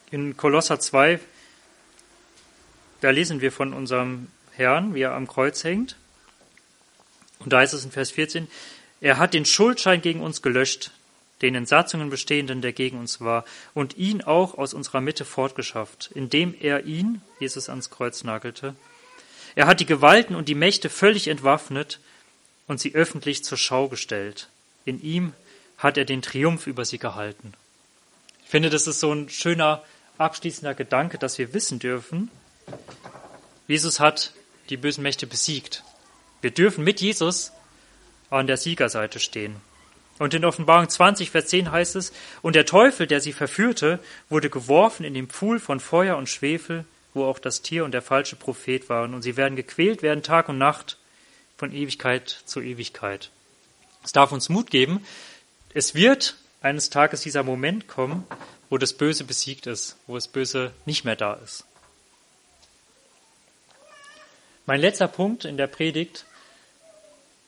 In 0.10 0.38
Kolosser 0.38 0.80
2, 0.80 1.20
da 3.04 3.10
lesen 3.10 3.42
wir 3.42 3.52
von 3.52 3.74
unserem 3.74 4.30
Herrn, 4.54 4.96
wie 4.96 5.02
er 5.02 5.14
am 5.14 5.28
Kreuz 5.28 5.64
hängt. 5.64 5.98
Und 7.40 7.52
da 7.52 7.60
heißt 7.60 7.74
es 7.74 7.84
in 7.84 7.92
Vers 7.92 8.12
14, 8.12 8.48
er 9.02 9.18
hat 9.18 9.34
den 9.34 9.44
Schuldschein 9.44 10.02
gegen 10.02 10.22
uns 10.22 10.42
gelöscht, 10.42 10.92
den 11.42 11.56
in 11.56 11.66
Satzungen 11.66 12.10
bestehenden, 12.10 12.62
der 12.62 12.72
gegen 12.72 12.98
uns 12.98 13.20
war, 13.20 13.44
und 13.74 13.98
ihn 13.98 14.22
auch 14.22 14.58
aus 14.58 14.74
unserer 14.74 15.02
Mitte 15.02 15.26
fortgeschafft, 15.26 16.12
indem 16.16 16.56
er 16.58 16.86
ihn, 16.86 17.22
Jesus, 17.40 17.68
ans 17.68 17.90
Kreuz 17.90 18.24
nagelte. 18.24 18.74
Er 19.56 19.68
hat 19.68 19.82
die 19.82 19.86
Gewalten 19.86 20.36
und 20.36 20.48
die 20.48 20.56
Mächte 20.56 20.90
völlig 20.90 21.28
entwaffnet 21.28 22.00
und 22.68 22.80
sie 22.80 22.96
öffentlich 22.96 23.44
zur 23.44 23.58
Schau 23.58 23.90
gestellt. 23.90 24.48
In 24.86 25.02
ihm 25.02 25.34
hat 25.78 25.98
er 25.98 26.06
den 26.06 26.22
Triumph 26.22 26.68
über 26.68 26.86
sie 26.86 27.00
gehalten. 27.00 27.54
Ich 28.46 28.50
finde, 28.50 28.70
das 28.70 28.88
ist 28.88 29.02
so 29.02 29.12
ein 29.12 29.28
schöner 29.28 29.84
abschließender 30.18 30.74
Gedanke, 30.74 31.18
dass 31.18 31.38
wir 31.38 31.54
wissen 31.54 31.80
dürfen, 31.80 32.32
Jesus 33.68 34.00
hat 34.00 34.34
die 34.70 34.78
bösen 34.78 35.04
Mächte 35.04 35.28
besiegt. 35.28 35.84
Wir 36.42 36.52
dürfen 36.52 36.84
mit 36.84 37.02
Jesus 37.02 37.52
an 38.30 38.48
der 38.48 38.58
Siegerseite 38.58 39.20
stehen. 39.20 39.56
Und 40.20 40.34
in 40.34 40.46
Offenbarung 40.46 40.90
20, 40.90 41.32
Vers 41.32 41.48
10 41.48 41.72
heißt 41.72 41.96
es, 41.96 42.14
und 42.42 42.56
der 42.56 42.66
Teufel, 42.66 43.08
der 43.08 43.20
sie 43.20 43.34
verführte, 43.34 44.00
wurde 44.30 44.50
geworfen 44.50 45.06
in 45.06 45.14
den 45.14 45.28
Pfuhl 45.28 45.60
von 45.60 45.80
Feuer 45.80 46.18
und 46.18 46.30
Schwefel, 46.30 46.86
wo 47.14 47.26
auch 47.26 47.40
das 47.40 47.62
Tier 47.62 47.86
und 47.86 47.94
der 47.94 48.02
falsche 48.02 48.36
Prophet 48.36 48.90
waren, 48.90 49.14
und 49.14 49.22
sie 49.22 49.38
werden 49.38 49.56
gequält 49.56 50.02
werden 50.02 50.24
Tag 50.24 50.50
und 50.50 50.58
Nacht 50.58 50.98
von 51.58 51.72
Ewigkeit 51.72 52.42
zu 52.46 52.62
Ewigkeit. 52.62 53.32
Es 54.04 54.12
darf 54.12 54.32
uns 54.32 54.50
Mut 54.50 54.70
geben. 54.70 55.06
Es 55.74 55.96
wird 55.96 56.36
eines 56.62 56.90
Tages 56.90 57.22
dieser 57.22 57.44
Moment 57.44 57.88
kommen, 57.88 58.26
wo 58.70 58.78
das 58.78 58.94
Böse 58.94 59.24
besiegt 59.24 59.68
ist, 59.68 59.98
wo 60.08 60.16
das 60.16 60.28
Böse 60.28 60.72
nicht 60.86 61.06
mehr 61.06 61.16
da 61.16 61.34
ist. 61.36 61.66
Mein 64.66 64.80
letzter 64.80 65.08
Punkt 65.08 65.46
in 65.46 65.58
der 65.58 65.68
Predigt, 65.68 66.26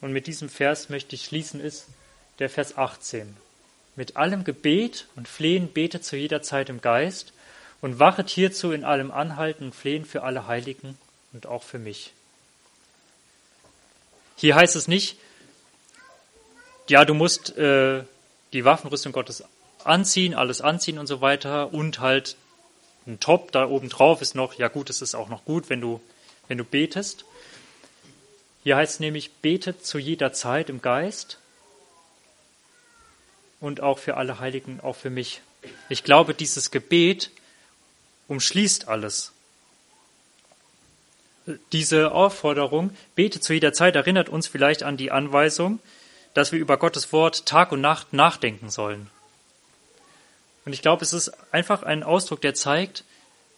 und 0.01 0.11
mit 0.11 0.28
diesem 0.28 0.49
Vers 0.49 0.89
möchte 0.89 1.16
ich 1.16 1.26
schließen, 1.26 1.59
ist 1.59 1.88
der 2.39 2.49
Vers 2.49 2.78
18. 2.78 3.36
Mit 3.95 4.18
allem 4.18 4.43
Gebet 4.43 5.07
und 5.16 5.28
Flehen 5.28 5.72
betet 5.72 6.03
zu 6.03 6.18
jeder 6.18 6.41
Zeit 6.41 6.70
im 6.70 6.82
Geist 6.82 7.34
und 7.82 7.99
wachet 7.99 8.30
hierzu 8.30 8.72
in 8.72 8.84
allem 8.84 9.11
Anhalten 9.11 9.66
und 9.66 9.76
Flehen 9.76 10.05
für 10.05 10.24
alle 10.24 10.47
Heiligen 10.47 10.97
und 11.32 11.47
auch 11.47 11.63
für 11.63 11.80
mich. 11.80 12.11
Hier 14.36 14.55
heißt 14.55 14.76
es 14.76 14.88
nicht, 14.88 15.18
ja, 16.89 17.05
du 17.05 17.13
musst 17.13 17.57
äh, 17.57 18.03
die 18.53 18.66
Waffenrüstung 18.66 19.13
Gottes 19.13 19.43
anziehen, 19.84 20.34
alles 20.34 20.61
anziehen 20.61 20.99
und 20.99 21.07
so 21.07 21.22
weiter 21.22 21.74
und 21.74 21.99
halt 21.99 22.36
ein 23.07 23.20
Top 23.20 23.51
da 23.51 23.68
oben 23.68 23.89
drauf 23.89 24.22
ist 24.22 24.36
noch, 24.36 24.55
ja 24.55 24.68
gut, 24.68 24.89
es 24.89 25.01
ist 25.01 25.16
auch 25.16 25.30
noch 25.30 25.45
gut, 25.45 25.70
wenn 25.70 25.80
du, 25.80 26.01
wenn 26.48 26.58
du 26.58 26.64
betest. 26.64 27.26
Hier 28.64 28.76
heißt 28.78 28.93
es 28.96 29.00
nämlich, 29.00 29.32
betet 29.32 29.86
zu 29.86 29.98
jeder 29.98 30.34
Zeit 30.34 30.70
im 30.70 30.82
Geist 30.82 31.38
und 33.60 33.82
auch 33.82 34.00
für 34.00 34.18
alle 34.18 34.39
Heiligen, 34.39 34.80
auch 34.80 34.96
für 34.96 35.10
mich. 35.10 35.41
Ich 35.89 36.04
glaube, 36.04 36.34
dieses 36.34 36.72
Gebet 36.72 37.32
umschließt 38.28 38.88
alles. 38.88 39.32
Diese 41.72 42.12
Aufforderung, 42.12 42.96
bete 43.14 43.39
zu 43.39 43.54
jeder 43.54 43.74
Zeit, 43.74 43.96
erinnert 43.96 44.30
uns 44.30 44.48
vielleicht 44.48 44.82
an 44.82 44.98
die 44.98 45.12
Anweisung, 45.12 45.80
dass 46.34 46.52
wir 46.52 46.60
über 46.60 46.78
Gottes 46.78 47.14
Wort 47.14 47.46
Tag 47.46 47.72
und 47.72 47.82
Nacht 47.82 48.14
nachdenken 48.14 48.70
sollen. 48.70 49.10
Und 50.66 50.74
ich 50.74 50.82
glaube, 50.82 51.04
es 51.04 51.14
ist 51.14 51.32
einfach 51.54 51.84
ein 51.84 52.04
Ausdruck, 52.04 52.41
der 52.41 52.56
zeigt, 52.56 53.04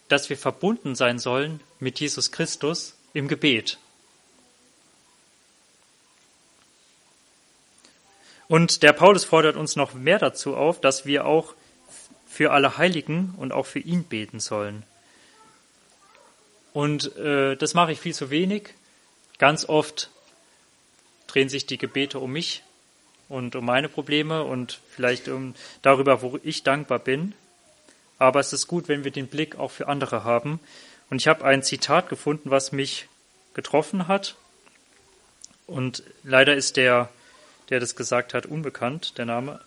dass 0.08 0.30
wir 0.30 0.36
verbunden 0.36 0.94
sein 0.94 1.18
sollen 1.18 1.60
mit 1.80 2.00
Jesus 2.00 2.32
Christus 2.32 2.94
im 3.12 3.28
Gebet. 3.28 3.78
Und 8.48 8.82
der 8.82 8.94
Paulus 8.94 9.24
fordert 9.24 9.56
uns 9.56 9.76
noch 9.76 9.92
mehr 9.92 10.18
dazu 10.18 10.56
auf, 10.56 10.80
dass 10.80 11.04
wir 11.04 11.26
auch 11.26 11.54
für 12.26 12.50
alle 12.52 12.78
Heiligen 12.78 13.34
und 13.36 13.52
auch 13.52 13.66
für 13.66 13.78
ihn 13.78 14.04
beten 14.04 14.40
sollen. 14.40 14.84
Und 16.72 17.16
äh, 17.16 17.56
das 17.56 17.74
mache 17.74 17.92
ich 17.92 18.00
viel 18.00 18.14
zu 18.14 18.30
wenig. 18.30 18.74
Ganz 19.38 19.68
oft 19.68 20.10
drehen 21.26 21.48
sich 21.48 21.66
die 21.66 21.78
Gebete 21.78 22.18
um 22.18 22.32
mich 22.32 22.62
und 23.28 23.54
um 23.54 23.64
meine 23.64 23.88
Probleme 23.88 24.44
und 24.44 24.80
vielleicht 24.90 25.28
um 25.28 25.54
darüber, 25.82 26.22
wo 26.22 26.38
ich 26.42 26.62
dankbar 26.62 26.98
bin. 26.98 27.34
Aber 28.18 28.40
es 28.40 28.52
ist 28.52 28.66
gut, 28.66 28.88
wenn 28.88 29.04
wir 29.04 29.10
den 29.10 29.28
Blick 29.28 29.56
auch 29.56 29.70
für 29.70 29.88
andere 29.88 30.24
haben. 30.24 30.60
Und 31.10 31.20
ich 31.20 31.28
habe 31.28 31.44
ein 31.44 31.62
Zitat 31.62 32.08
gefunden, 32.08 32.50
was 32.50 32.72
mich 32.72 33.08
getroffen 33.54 34.08
hat. 34.08 34.36
Und 35.66 36.02
leider 36.24 36.54
ist 36.54 36.76
der, 36.76 37.08
der 37.70 37.80
das 37.80 37.96
gesagt 37.96 38.34
hat, 38.34 38.46
unbekannt, 38.46 39.18
der 39.18 39.26
Name. 39.26 39.60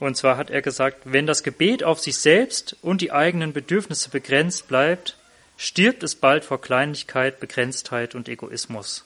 Und 0.00 0.16
zwar 0.16 0.36
hat 0.36 0.50
er 0.50 0.62
gesagt, 0.62 1.02
wenn 1.04 1.26
das 1.26 1.42
Gebet 1.42 1.84
auf 1.84 2.00
sich 2.00 2.16
selbst 2.18 2.76
und 2.82 3.00
die 3.00 3.12
eigenen 3.12 3.52
Bedürfnisse 3.52 4.10
begrenzt 4.10 4.68
bleibt, 4.68 5.16
stirbt 5.56 6.02
es 6.02 6.14
bald 6.14 6.44
vor 6.44 6.60
Kleinlichkeit, 6.60 7.38
Begrenztheit 7.40 8.14
und 8.14 8.28
Egoismus. 8.28 9.04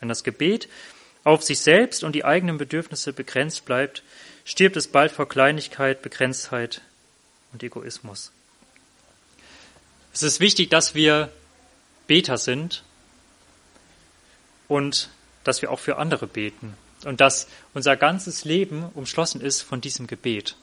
Wenn 0.00 0.08
das 0.08 0.24
Gebet 0.24 0.68
auf 1.24 1.42
sich 1.42 1.60
selbst 1.60 2.02
und 2.02 2.14
die 2.14 2.24
eigenen 2.24 2.58
Bedürfnisse 2.58 3.12
begrenzt 3.12 3.64
bleibt, 3.64 4.02
stirbt 4.44 4.76
es 4.76 4.88
bald 4.88 5.12
vor 5.12 5.28
Kleinlichkeit, 5.28 6.02
Begrenztheit 6.02 6.82
und 7.52 7.62
Egoismus. 7.62 8.32
Es 10.12 10.22
ist 10.22 10.40
wichtig, 10.40 10.70
dass 10.70 10.94
wir 10.94 11.32
Beter 12.06 12.38
sind 12.38 12.82
und 14.68 15.08
dass 15.44 15.62
wir 15.62 15.70
auch 15.70 15.78
für 15.78 15.96
andere 15.96 16.26
beten 16.26 16.74
und 17.04 17.20
dass 17.20 17.48
unser 17.74 17.96
ganzes 17.96 18.44
Leben 18.44 18.84
umschlossen 18.94 19.40
ist 19.40 19.62
von 19.62 19.80
diesem 19.80 20.06
Gebet. 20.06 20.56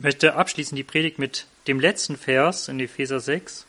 Ich 0.00 0.04
möchte 0.04 0.34
abschließen 0.34 0.74
die 0.76 0.82
Predigt 0.82 1.18
mit 1.18 1.44
dem 1.66 1.78
letzten 1.78 2.16
Vers 2.16 2.68
in 2.68 2.80
Epheser 2.80 3.20
6. 3.20 3.66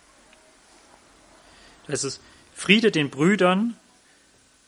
Da 1.86 1.92
ist 1.92 2.22
Friede 2.56 2.90
den 2.90 3.10
Brüdern 3.10 3.76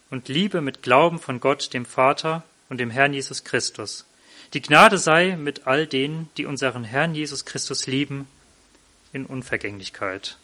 und 0.10 0.28
Liebe 0.28 0.60
mit 0.60 0.82
Glauben 0.84 1.20
von 1.20 1.40
Gott, 1.40 1.74
dem 1.74 1.86
Vater 1.86 2.44
und 2.68 2.80
dem 2.80 2.90
Herrn 2.90 3.14
Jesus 3.14 3.46
Christus. 3.46 4.06
Die 4.54 4.62
Gnade 4.62 4.98
sei 4.98 5.38
mit 5.38 5.66
all 5.66 5.88
denen, 5.88 6.30
die 6.36 6.46
unseren 6.46 6.84
Herrn 6.84 7.16
Jesus 7.16 7.46
Christus 7.46 7.88
lieben, 7.88 8.28
in 9.14 9.26
Unvergänglichkeit. 9.26 10.38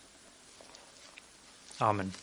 Amen. 1.79 2.13